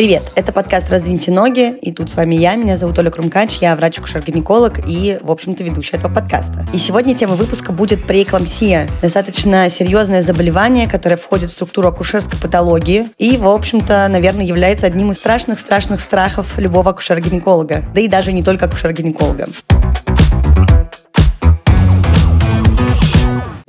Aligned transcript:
Привет, 0.00 0.32
это 0.34 0.50
подкаст 0.50 0.88
«Раздвиньте 0.88 1.30
ноги», 1.30 1.76
и 1.76 1.92
тут 1.92 2.10
с 2.10 2.14
вами 2.14 2.34
я, 2.34 2.54
меня 2.54 2.78
зовут 2.78 2.98
Оля 2.98 3.10
Крумкач, 3.10 3.58
я 3.60 3.76
врач-акушер-гинеколог 3.76 4.80
и, 4.88 5.18
в 5.20 5.30
общем-то, 5.30 5.62
ведущая 5.62 5.98
этого 5.98 6.14
подкаста. 6.14 6.66
И 6.72 6.78
сегодня 6.78 7.14
тема 7.14 7.34
выпуска 7.34 7.70
будет 7.70 8.06
преэклампсия, 8.06 8.88
достаточно 9.02 9.68
серьезное 9.68 10.22
заболевание, 10.22 10.88
которое 10.88 11.16
входит 11.18 11.50
в 11.50 11.52
структуру 11.52 11.88
акушерской 11.88 12.38
патологии 12.38 13.10
и, 13.18 13.36
в 13.36 13.46
общем-то, 13.46 14.08
наверное, 14.08 14.46
является 14.46 14.86
одним 14.86 15.10
из 15.10 15.16
страшных-страшных 15.16 16.00
страхов 16.00 16.58
любого 16.58 16.92
акушера-гинеколога, 16.92 17.84
да 17.94 18.00
и 18.00 18.08
даже 18.08 18.32
не 18.32 18.42
только 18.42 18.64
акушера-гинеколога. 18.64 19.48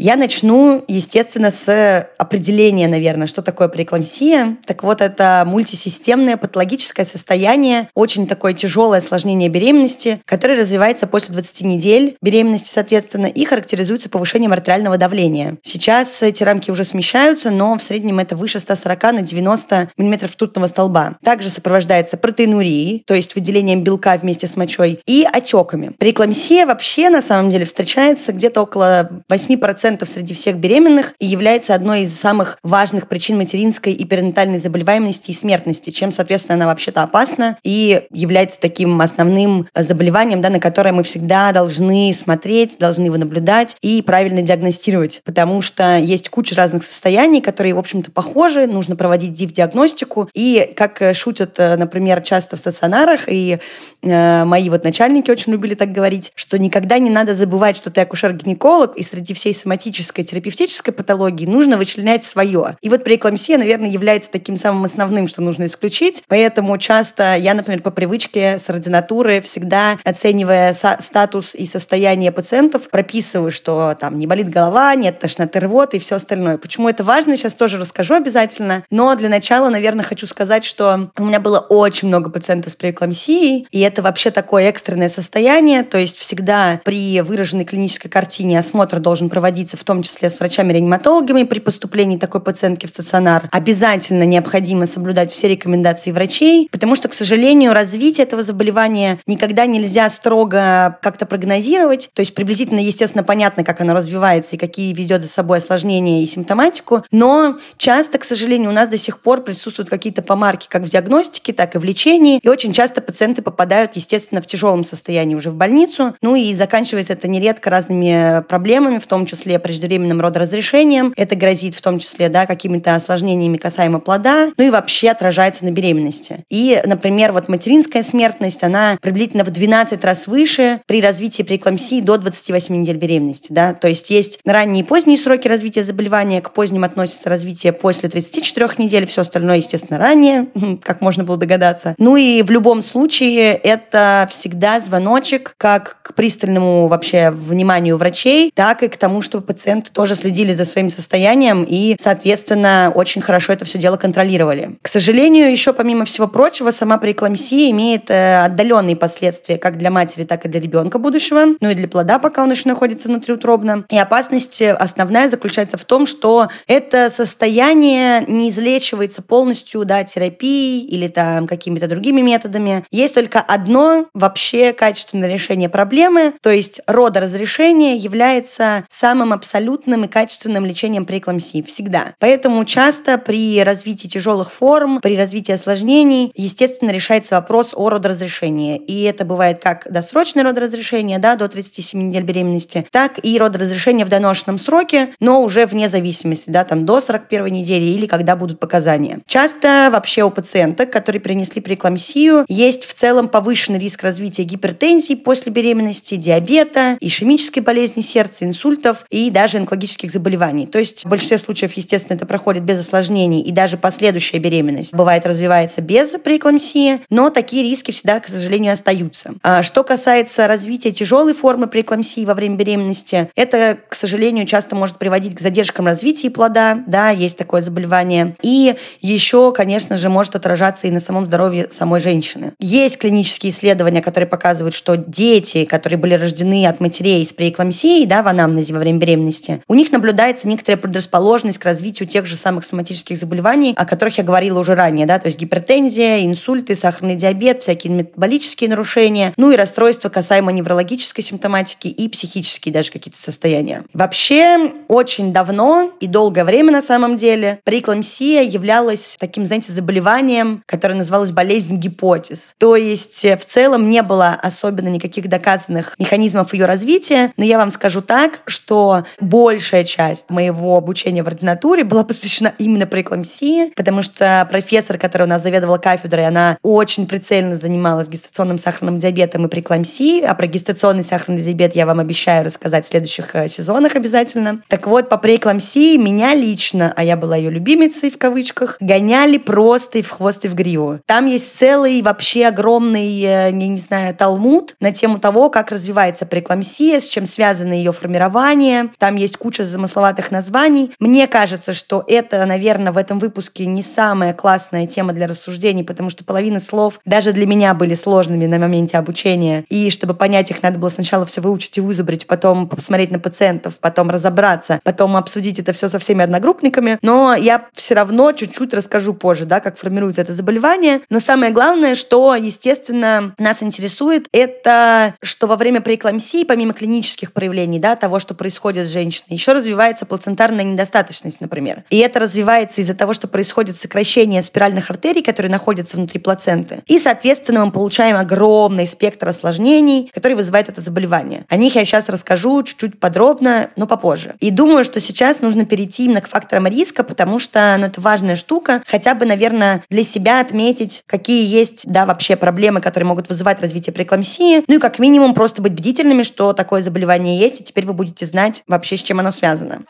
Я 0.02 0.16
начну, 0.16 0.84
естественно, 0.88 1.52
с 1.52 2.10
определения, 2.18 2.88
наверное, 2.88 3.28
что 3.28 3.44
такое 3.44 3.68
преэклампсия. 3.68 4.58
Так 4.66 4.82
вот, 4.82 5.00
это 5.00 5.44
мультисистемное 5.46 6.38
патологическое 6.38 7.06
состояние, 7.06 7.88
очень 7.94 8.26
такое 8.26 8.56
тяжелое 8.56 8.98
осложнение 8.98 9.48
беременности, 9.48 10.20
которое 10.26 10.58
развивается 10.58 11.06
после 11.06 11.36
20 11.36 11.62
недель 11.62 12.18
беременности, 12.20 12.68
соответственно, 12.68 13.28
и 13.28 13.46
характеризуется 13.46 14.10
повышением 14.10 14.54
артериального 14.54 14.98
давления. 14.98 15.58
Сейчас 15.62 16.24
эти 16.24 16.42
рамки 16.42 16.72
уже 16.72 16.84
смещаются, 16.84 17.52
но 17.52 17.78
в 17.78 17.84
среднем 17.84 18.18
это 18.18 18.36
выше 18.36 18.60
140 18.60 19.04
на 19.04 19.22
90 19.22 19.92
мм 19.98 20.26
ртутного 20.26 20.66
столба. 20.66 21.18
Также 21.24 21.52
сопровождается 21.52 22.18
протеинурией, 22.18 23.04
то 23.06 23.14
есть 23.14 23.36
выделением 23.36 23.84
белка 23.84 24.18
вместе 24.18 24.48
с 24.48 24.58
мочой, 24.58 25.00
и 25.06 25.28
отеками. 25.32 25.92
Преэклампсия 26.00 26.66
вообще 26.66 27.12
на 27.12 27.22
самом 27.22 27.52
деле 27.52 27.66
встречается 27.66 28.34
где-то 28.34 28.64
около 28.64 29.24
8% 29.30 29.91
10% 29.92 30.06
среди 30.06 30.34
всех 30.34 30.58
беременных 30.58 31.14
и 31.20 31.26
является 31.26 31.76
одной 31.76 32.04
из 32.04 32.18
самых 32.18 32.58
важных 32.64 33.08
причин 33.08 33.38
материнской 33.38 33.94
и 33.94 34.06
перинатальной 34.06 34.58
заболеваемости 34.58 35.32
и 35.32 35.34
смертности, 35.34 35.90
чем, 35.90 36.12
соответственно, 36.12 36.56
она 36.56 36.66
вообще-то 36.68 37.04
опасна 37.04 37.58
и 37.64 38.04
является 38.12 38.60
таким 38.60 39.00
основным 39.02 39.68
заболеванием, 39.76 40.42
да, 40.42 40.50
на 40.50 40.60
которое 40.60 40.92
мы 40.92 41.04
всегда 41.04 41.52
должны 41.52 42.14
смотреть, 42.14 42.78
должны 42.78 43.06
его 43.06 43.18
наблюдать 43.18 43.76
и 43.82 44.02
правильно 44.02 44.42
диагностировать, 44.42 45.22
потому 45.26 45.62
что 45.62 45.98
есть 45.98 46.30
куча 46.30 46.56
разных 46.56 46.84
состояний, 46.84 47.42
которые, 47.42 47.74
в 47.74 47.80
общем-то, 47.80 48.12
похожи, 48.12 48.68
нужно 48.68 48.96
проводить 48.96 49.34
ДИВ-диагностику, 49.34 50.30
и, 50.34 50.74
как 50.76 51.02
шутят, 51.16 51.58
например, 51.58 52.22
часто 52.22 52.56
в 52.56 52.60
стационарах, 52.60 53.22
и 53.28 53.60
э, 54.02 54.46
мои 54.46 54.70
вот 54.70 54.84
начальники 54.84 55.32
очень 55.32 55.52
любили 55.54 55.76
так 55.76 55.92
говорить, 55.92 56.32
что 56.36 56.58
никогда 56.60 57.00
не 57.00 57.10
надо 57.10 57.36
забывать, 57.36 57.78
что 57.78 57.90
ты 57.90 58.02
акушер-гинеколог, 58.02 58.96
и 58.96 59.04
среди 59.04 59.34
всей 59.34 59.54
соматической 59.54 59.81
соматической, 59.82 60.24
терапевтической 60.24 60.94
патологии 60.94 61.46
нужно 61.46 61.78
вычленять 61.78 62.24
свое. 62.24 62.78
И 62.82 62.90
вот 62.90 63.04
преэклампсия, 63.04 63.58
наверное, 63.58 63.90
является 63.90 64.30
таким 64.30 64.58
самым 64.58 64.84
основным, 64.84 65.28
что 65.28 65.42
нужно 65.42 65.66
исключить. 65.66 66.24
Поэтому 66.28 66.78
часто 66.78 67.36
я, 67.36 67.54
например, 67.54 67.82
по 67.82 67.90
привычке 67.90 68.58
с 68.60 68.70
ординатуры 68.70 69.42
всегда, 69.42 69.98
оценивая 70.04 70.74
статус 70.74 71.56
и 71.56 71.66
состояние 71.66 72.32
пациентов, 72.32 72.90
прописываю, 72.90 73.52
что 73.52 73.96
там 74.00 74.20
не 74.20 74.28
болит 74.28 74.50
голова, 74.50 74.94
нет 74.96 75.20
тошноты 75.20 75.60
рвоты 75.60 75.98
и 75.98 76.00
все 76.00 76.16
остальное. 76.16 76.58
Почему 76.58 76.88
это 76.88 77.04
важно, 77.04 77.36
сейчас 77.36 77.54
тоже 77.54 77.78
расскажу 77.78 78.16
обязательно. 78.16 78.84
Но 78.92 79.16
для 79.16 79.30
начала, 79.30 79.70
наверное, 79.70 80.06
хочу 80.06 80.28
сказать, 80.28 80.64
что 80.64 81.10
у 81.18 81.24
меня 81.24 81.40
было 81.40 81.60
очень 81.60 82.08
много 82.08 82.30
пациентов 82.30 82.74
с 82.74 82.76
преэклампсией, 82.76 83.68
и 83.72 83.80
это 83.80 84.02
вообще 84.02 84.32
такое 84.32 84.66
экстренное 84.66 85.10
состояние, 85.10 85.84
то 85.84 85.98
есть 85.98 86.18
всегда 86.18 86.80
при 86.86 87.22
выраженной 87.22 87.66
клинической 87.66 88.12
картине 88.12 88.60
осмотр 88.60 89.00
должен 89.00 89.30
проводиться 89.30 89.71
в 89.78 89.84
том 89.84 90.04
числе 90.04 90.30
с 90.30 90.40
врачами-реаниматологами 90.40 91.44
при 91.44 91.60
поступлении 91.60 92.18
такой 92.18 92.42
пациентки 92.42 92.86
в 92.86 92.90
стационар. 92.90 93.50
Обязательно 93.52 94.24
необходимо 94.24 94.86
соблюдать 94.86 95.32
все 95.32 95.48
рекомендации 95.48 96.12
врачей, 96.12 96.68
потому 96.72 96.96
что, 96.96 97.08
к 97.08 97.14
сожалению, 97.14 97.74
развитие 97.74 98.26
этого 98.26 98.44
заболевания 98.44 99.20
никогда 99.28 99.66
нельзя 99.66 100.10
строго 100.10 101.00
как-то 101.02 101.26
прогнозировать. 101.26 102.10
То 102.14 102.22
есть 102.22 102.34
приблизительно, 102.34 102.80
естественно, 102.80 103.24
понятно, 103.24 103.64
как 103.64 103.82
оно 103.82 103.94
развивается 103.94 104.56
и 104.56 104.60
какие 104.60 104.94
ведет 104.94 105.22
за 105.22 105.28
собой 105.28 105.60
осложнения 105.60 106.24
и 106.24 106.28
симптоматику, 106.28 107.04
но 107.12 107.58
часто, 107.78 108.18
к 108.18 108.24
сожалению, 108.24 108.70
у 108.70 108.74
нас 108.74 108.90
до 108.90 108.98
сих 108.98 109.20
пор 109.20 109.42
присутствуют 109.42 109.90
какие-то 109.90 110.22
помарки 110.22 110.68
как 110.70 110.84
в 110.84 110.88
диагностике, 110.88 111.54
так 111.54 111.76
и 111.76 111.78
в 111.78 111.84
лечении, 111.84 112.40
и 112.42 112.50
очень 112.50 112.74
часто 112.74 113.02
пациенты 113.02 113.42
попадают, 113.42 113.92
естественно, 113.96 114.42
в 114.42 114.46
тяжелом 114.46 114.84
состоянии 114.84 115.36
уже 115.36 115.50
в 115.50 115.56
больницу, 115.56 116.16
ну 116.22 116.36
и 116.36 116.54
заканчивается 116.54 117.14
это 117.14 117.28
нередко 117.28 117.70
разными 117.70 118.44
проблемами, 118.44 119.00
в 119.00 119.08
том 119.08 119.26
числе 119.26 119.60
преждевременным 119.62 120.20
родоразрешением. 120.20 121.14
Это 121.16 121.36
грозит 121.36 121.76
в 121.76 121.82
том 121.82 122.00
числе 122.00 122.30
да, 122.30 122.46
какими-то 122.46 122.96
осложнениями 122.96 123.58
касаемо 123.58 124.00
плода, 124.00 124.52
ну 124.58 124.64
и 124.64 124.70
вообще 124.70 125.10
отражается 125.10 125.66
на 125.66 125.72
беременности. 125.72 126.44
И, 126.50 126.82
например, 126.86 127.32
вот 127.32 127.48
материнская 127.48 128.04
смертность, 128.04 128.64
она 128.64 128.98
приблизительно 129.02 129.44
в 129.44 129.50
12 129.50 130.04
раз 130.04 130.28
выше 130.28 130.82
при 130.86 131.02
развитии 131.02 131.44
преэклампсии 131.44 132.02
до 132.02 132.18
28 132.18 132.76
недель 132.76 132.98
беременности. 132.98 133.48
Да? 133.50 133.74
То 133.74 133.88
есть 133.88 134.10
есть 134.10 134.40
ранние 134.46 134.84
и 134.84 134.88
поздние 134.88 135.18
сроки 135.18 135.48
развития 135.48 135.84
заболевания, 135.84 136.42
к 136.42 136.52
поздним 136.52 136.84
относится 136.84 137.30
развитие 137.30 137.74
после 137.74 138.10
34 138.10 138.70
недель, 138.78 139.06
все 139.06 139.22
остальное, 139.22 139.58
естественно, 139.58 140.00
ранее, 140.00 140.48
как 140.84 141.02
можно 141.02 141.24
было 141.24 141.38
догадаться. 141.38 141.96
Ну 141.98 142.16
и 142.16 142.42
в 142.42 142.52
любом 142.52 142.82
случае 142.82 143.54
это 143.54 144.28
всегда 144.30 144.80
звоночек 144.80 145.54
как 145.58 145.98
к 146.02 146.14
пристальному 146.14 146.88
вообще 146.88 147.32
вниманию 147.32 147.98
врачей, 147.98 148.52
так 148.56 148.84
и 148.84 148.88
к 148.88 148.98
тому, 148.98 149.22
чтобы 149.22 149.46
пациенты 149.54 149.92
тоже 149.92 150.16
следили 150.16 150.54
за 150.54 150.66
своим 150.66 150.90
состоянием 150.90 151.66
и, 151.68 151.96
соответственно, 152.00 152.92
очень 152.96 153.22
хорошо 153.22 153.54
это 153.54 153.66
все 153.66 153.78
дело 153.78 153.98
контролировали. 153.98 154.78
К 154.82 154.88
сожалению, 154.88 155.52
еще 155.52 155.74
помимо 155.74 156.06
всего 156.06 156.28
прочего, 156.28 156.72
сама 156.72 156.98
преэклампсия 156.98 157.70
имеет 157.72 158.10
э, 158.10 158.46
отдаленные 158.46 158.96
последствия 158.96 159.58
как 159.58 159.78
для 159.78 159.92
матери, 159.92 160.24
так 160.24 160.46
и 160.46 160.50
для 160.50 160.60
ребенка 160.60 161.00
будущего, 161.00 161.58
ну 161.60 161.70
и 161.70 161.74
для 161.76 161.88
плода, 161.88 162.18
пока 162.20 162.44
он 162.44 162.52
еще 162.52 162.70
находится 162.70 163.10
внутриутробно. 163.10 163.86
И 163.90 163.98
опасность 163.98 164.62
основная 164.62 165.28
заключается 165.30 165.78
в 165.78 165.84
том, 165.84 166.06
что 166.06 166.48
это 166.68 167.10
состояние 167.10 168.24
не 168.28 168.50
излечивается 168.50 169.22
полностью 169.22 169.84
да, 169.84 170.04
терапией 170.04 170.86
или 170.86 171.08
там 171.08 171.46
какими-то 171.48 171.88
другими 171.88 172.22
методами. 172.22 172.86
Есть 172.90 173.16
только 173.16 173.40
одно 173.42 174.08
вообще 174.14 174.72
качественное 174.72 175.30
решение 175.30 175.68
проблемы, 175.68 176.34
то 176.42 176.50
есть 176.50 176.82
родоразрешение 176.88 177.98
является 177.98 178.86
самым 178.90 179.31
абсолютным 179.34 180.06
и 180.06 180.08
качественным 180.08 180.66
лечением 180.66 181.06
преэклампсии. 181.06 181.62
Всегда. 181.62 182.14
Поэтому 182.20 182.64
часто 182.66 183.18
при 183.18 183.64
развитии 183.64 184.08
тяжелых 184.08 184.52
форм, 184.52 185.00
при 185.02 185.18
развитии 185.18 185.52
осложнений, 185.52 186.32
естественно, 186.36 186.92
решается 186.92 187.36
вопрос 187.36 187.74
о 187.76 187.90
родоразрешении. 187.90 188.78
И 188.78 189.04
это 189.04 189.26
бывает 189.26 189.62
как 189.62 189.88
досрочное 189.92 190.44
родоразрешение, 190.44 191.20
да, 191.20 191.36
до 191.36 191.48
37 191.48 192.02
недель 192.02 192.24
беременности, 192.24 192.86
так 192.92 193.20
и 193.24 193.38
родоразрешение 193.38 194.06
в 194.06 194.10
доношенном 194.10 194.58
сроке, 194.58 195.14
но 195.20 195.42
уже 195.42 195.66
вне 195.66 195.90
зависимости, 195.90 196.50
да, 196.50 196.64
там 196.64 196.86
до 196.86 197.00
41 197.00 197.46
недели 197.54 197.86
или 197.86 198.06
когда 198.06 198.36
будут 198.36 198.60
показания. 198.60 199.20
Часто 199.28 199.90
вообще 199.92 200.24
у 200.24 200.32
пациенток, 200.32 200.92
которые 200.92 201.22
принесли 201.22 201.62
преэклампсию, 201.62 202.46
есть 202.48 202.86
в 202.86 202.94
целом 202.94 203.30
повышенный 203.30 203.80
риск 203.80 204.04
развития 204.04 204.44
гипертензии 204.44 205.16
после 205.16 205.52
беременности, 205.52 206.16
диабета, 206.16 206.98
ишемической 207.00 207.64
болезни 207.64 208.02
сердца, 208.02 208.46
инсультов 208.46 209.06
и 209.10 209.21
даже 209.30 209.58
онкологических 209.58 210.12
заболеваний. 210.12 210.66
То 210.66 210.80
есть 210.80 211.06
в 211.06 211.10
большинстве 211.10 211.38
случаев, 211.38 211.74
естественно, 211.74 212.16
это 212.16 212.26
проходит 212.26 212.64
без 212.64 212.80
осложнений, 212.80 213.42
и 213.42 213.52
даже 213.52 213.78
последующая 213.78 214.40
беременность 214.40 214.96
бывает 214.96 215.26
развивается 215.28 215.82
без 215.82 216.12
преэклампсии, 216.12 217.02
но 217.10 217.30
такие 217.30 217.64
риски 217.64 217.92
всегда, 217.92 218.20
к 218.20 218.28
сожалению, 218.28 218.74
остаются. 218.74 219.34
А 219.44 219.64
что 219.64 219.84
касается 219.84 220.48
развития 220.48 220.92
тяжелой 220.92 221.34
формы 221.34 221.68
преэклампсии 221.68 222.26
во 222.26 222.34
время 222.34 222.56
беременности, 222.56 223.30
это, 223.36 223.78
к 223.88 223.96
сожалению, 223.96 224.46
часто 224.46 224.76
может 224.76 224.98
приводить 224.98 225.36
к 225.36 225.40
задержкам 225.42 225.86
развития 225.86 226.30
плода, 226.30 226.84
да, 226.88 227.10
есть 227.10 227.38
такое 227.38 227.62
заболевание. 227.62 228.36
И 228.42 228.76
еще, 229.02 229.52
конечно 229.52 229.96
же, 229.96 230.10
может 230.10 230.36
отражаться 230.36 230.88
и 230.88 230.92
на 230.92 231.00
самом 231.00 231.26
здоровье 231.26 231.68
самой 231.72 232.00
женщины. 232.00 232.54
Есть 232.60 232.98
клинические 232.98 233.52
исследования, 233.52 234.02
которые 234.02 234.28
показывают, 234.28 234.74
что 234.74 234.96
дети, 234.96 235.66
которые 235.66 235.98
были 236.00 236.14
рождены 236.16 236.66
от 236.68 236.80
матерей 236.80 237.26
с 237.26 237.34
преэклампсией, 237.34 238.06
да, 238.06 238.24
в 238.24 238.28
анамнезе 238.28 238.74
во 238.74 238.80
время 238.80 239.00
беременности, 239.00 239.11
беременности, 239.12 239.62
у 239.68 239.74
них 239.74 239.92
наблюдается 239.92 240.48
некоторая 240.48 240.78
предрасположенность 240.78 241.58
к 241.58 241.66
развитию 241.66 242.08
тех 242.08 242.26
же 242.26 242.36
самых 242.36 242.66
соматических 242.66 243.18
заболеваний, 243.18 243.74
о 243.76 243.86
которых 243.86 244.18
я 244.18 244.24
говорила 244.24 244.60
уже 244.60 244.76
ранее, 244.76 245.06
да, 245.06 245.20
то 245.20 245.28
есть 245.28 245.38
гипертензия, 245.38 246.26
инсульты, 246.26 246.76
сахарный 246.76 247.16
диабет, 247.16 247.62
всякие 247.62 247.94
метаболические 247.94 248.70
нарушения, 248.70 249.34
ну 249.38 249.52
и 249.52 249.56
расстройства 249.56 250.10
касаемо 250.10 250.52
неврологической 250.52 251.24
симптоматики 251.24 251.88
и 251.88 252.08
психические 252.08 252.74
даже 252.74 252.92
какие-то 252.92 253.20
состояния. 253.20 253.84
Вообще, 253.94 254.72
очень 254.88 255.34
давно 255.34 255.92
и 256.00 256.08
долгое 256.08 256.46
время 256.46 256.72
на 256.72 256.82
самом 256.82 257.16
деле 257.16 257.60
преэклампсия 257.64 258.44
являлась 258.44 259.18
таким, 259.20 259.46
знаете, 259.46 259.72
заболеванием, 259.72 260.64
которое 260.66 260.96
называлось 260.96 261.32
болезнь 261.32 261.78
гипотез. 261.78 262.54
То 262.58 262.76
есть 262.76 263.24
в 263.26 263.46
целом 263.46 263.90
не 263.90 264.02
было 264.02 264.30
особенно 264.42 264.88
никаких 264.88 265.28
доказанных 265.28 265.96
механизмов 266.00 266.54
ее 266.54 266.66
развития, 266.66 267.34
но 267.38 267.44
я 267.44 267.58
вам 267.58 267.72
скажу 267.72 268.02
так, 268.02 268.40
что 268.46 269.01
большая 269.20 269.84
часть 269.84 270.30
моего 270.30 270.78
обучения 270.78 271.24
в 271.24 271.28
ординатуре 271.28 271.84
была 271.84 272.04
посвящена 272.04 272.54
именно 272.58 272.86
преэклампсии, 272.86 273.72
потому 273.76 274.02
что 274.02 274.48
профессор, 274.50 274.98
который 274.98 275.24
у 275.24 275.30
нас 275.30 275.42
заведовала 275.42 275.78
кафедрой, 275.78 276.28
она 276.28 276.58
очень 276.64 277.08
прицельно 277.08 277.56
занималась 277.56 278.08
гестационным 278.08 278.58
сахарным 278.58 279.00
диабетом 279.00 279.46
и 279.46 279.50
преэклампсией, 279.50 280.26
а 280.26 280.36
про 280.36 280.48
гестационный 280.48 281.04
сахарный 281.04 281.42
диабет 281.42 281.76
я 281.76 281.86
вам 281.86 282.00
обещаю 282.00 282.46
рассказать 282.46 282.86
в 282.86 282.90
следующих 282.90 283.36
э, 283.36 283.48
сезонах 283.48 283.96
обязательно. 283.96 284.62
Так 284.68 284.88
вот, 284.88 285.10
по 285.10 285.18
преэклампсии 285.18 285.98
меня 285.98 286.34
лично, 286.34 286.94
а 286.96 287.04
я 287.04 287.18
была 287.18 287.36
ее 287.36 287.50
любимицей 287.50 288.12
в 288.12 288.18
кавычках, 288.18 288.78
гоняли 288.80 289.38
просто 289.38 290.00
и 290.00 290.02
в 290.02 290.10
хвост 290.10 290.46
и 290.46 290.48
в 290.48 290.56
гриву. 290.56 291.00
Там 291.06 291.26
есть 291.26 291.58
целый 291.58 292.02
вообще 292.02 292.48
огромный, 292.48 293.20
э, 293.22 293.50
я 293.50 293.52
не 293.52 293.78
знаю, 293.78 294.16
талмуд 294.16 294.76
на 294.80 294.92
тему 294.92 295.20
того, 295.20 295.50
как 295.50 295.72
развивается 295.72 296.26
преэклампсия, 296.26 297.00
с 297.00 297.08
чем 297.08 297.26
связано 297.26 297.74
ее 297.74 297.92
формирование. 297.92 298.91
Там 298.98 299.16
есть 299.16 299.38
куча 299.38 299.64
замысловатых 299.64 300.32
названий. 300.32 300.92
Мне 301.00 301.28
кажется, 301.28 301.74
что 301.74 302.04
это, 302.08 302.46
наверное, 302.46 302.92
в 302.92 302.98
этом 302.98 303.20
выпуске 303.20 303.66
не 303.66 303.84
самая 303.84 304.34
классная 304.34 304.88
тема 304.88 305.14
для 305.14 305.28
рассуждений, 305.28 305.84
потому 305.84 306.10
что 306.10 306.24
половина 306.24 306.60
слов 306.60 307.00
даже 307.06 307.34
для 307.34 307.46
меня 307.46 307.74
были 307.74 307.96
сложными 307.96 308.46
на 308.46 308.60
моменте 308.60 308.98
обучения. 308.98 309.66
И 309.70 309.90
чтобы 309.90 310.14
понять 310.14 310.52
их, 310.52 310.64
надо 310.64 310.80
было 310.80 310.90
сначала 310.90 311.26
все 311.26 311.42
выучить 311.42 311.78
и 311.78 311.82
вызубрить, 311.82 312.28
потом 312.28 312.68
посмотреть 312.68 313.12
на 313.12 313.20
пациентов, 313.20 313.78
потом 313.80 314.10
разобраться, 314.10 314.80
потом 314.84 315.16
обсудить 315.18 315.60
это 315.60 315.74
все 315.74 315.90
со 315.90 316.00
всеми 316.00 316.24
одногруппниками. 316.24 317.00
Но 317.02 317.34
я 317.36 317.68
все 317.74 317.96
равно 317.96 318.32
чуть-чуть 318.32 318.74
расскажу 318.74 319.14
позже, 319.14 319.46
да, 319.46 319.60
как 319.60 319.78
формируется 319.78 320.22
это 320.22 320.34
заболевание. 320.34 321.02
Но 321.10 321.20
самое 321.20 321.52
главное, 321.52 321.96
что, 321.96 322.36
естественно, 322.36 323.34
нас 323.38 323.64
интересует, 323.64 324.28
это 324.32 325.16
что 325.22 325.48
во 325.48 325.56
время 325.56 325.82
преэклампсии, 325.82 326.44
помимо 326.44 326.74
клинических 326.74 327.34
проявлений, 327.34 327.80
да, 327.80 327.96
того, 327.96 328.20
что 328.20 328.34
происходит 328.34 328.81
с 328.86 328.90
женщиной, 328.90 329.36
еще 329.36 329.54
развивается 329.54 330.06
плацентарная 330.06 330.64
недостаточность, 330.64 331.42
например. 331.42 331.84
И 331.90 331.98
это 331.98 332.20
развивается 332.20 332.82
из-за 332.82 332.94
того, 332.94 333.14
что 333.14 333.28
происходит 333.28 333.78
сокращение 333.78 334.42
спиральных 334.42 334.90
артерий, 334.90 335.24
которые 335.24 335.52
находятся 335.52 335.98
внутри 335.98 336.20
плаценты. 336.20 336.80
И, 336.88 337.00
соответственно, 337.00 337.66
мы 337.66 337.72
получаем 337.72 338.18
огромный 338.18 338.88
спектр 338.88 339.28
осложнений, 339.28 340.12
который 340.14 340.34
вызывает 340.34 340.70
это 340.70 340.82
заболевание. 340.82 341.46
О 341.50 341.56
них 341.56 341.76
я 341.76 341.86
сейчас 341.86 342.10
расскажу 342.10 342.64
чуть-чуть 342.64 343.00
подробно, 343.00 343.70
но 343.76 343.88
попозже. 343.88 344.36
И 344.40 344.52
думаю, 344.52 344.84
что 344.84 345.00
сейчас 345.00 345.42
нужно 345.42 345.66
перейти 345.66 346.06
именно 346.06 346.22
к 346.22 346.28
факторам 346.28 346.68
риска, 346.68 347.04
потому 347.04 347.40
что 347.40 347.76
ну, 347.80 347.86
это 347.86 348.02
важная 348.02 348.36
штука. 348.36 348.82
Хотя 348.86 349.14
бы, 349.14 349.26
наверное, 349.26 349.84
для 349.90 350.04
себя 350.04 350.40
отметить, 350.40 351.04
какие 351.06 351.46
есть, 351.46 351.84
да, 351.86 352.06
вообще 352.06 352.36
проблемы, 352.36 352.82
которые 352.82 353.08
могут 353.08 353.30
вызывать 353.30 353.62
развитие 353.62 353.94
преэклампсии. 353.94 354.64
Ну 354.68 354.76
и 354.76 354.80
как 354.80 355.00
минимум 355.00 355.34
просто 355.34 355.62
быть 355.62 355.74
бдительными, 355.74 356.24
что 356.24 356.54
такое 356.54 356.82
заболевание 356.82 357.40
есть, 357.40 357.62
и 357.62 357.64
теперь 357.64 357.86
вы 357.86 357.94
будете 357.94 358.26
знать 358.26 358.64
вообще, 358.72 358.98
с 358.98 359.04
чем 359.04 359.20
оно 359.20 359.32
связано. 359.32 359.82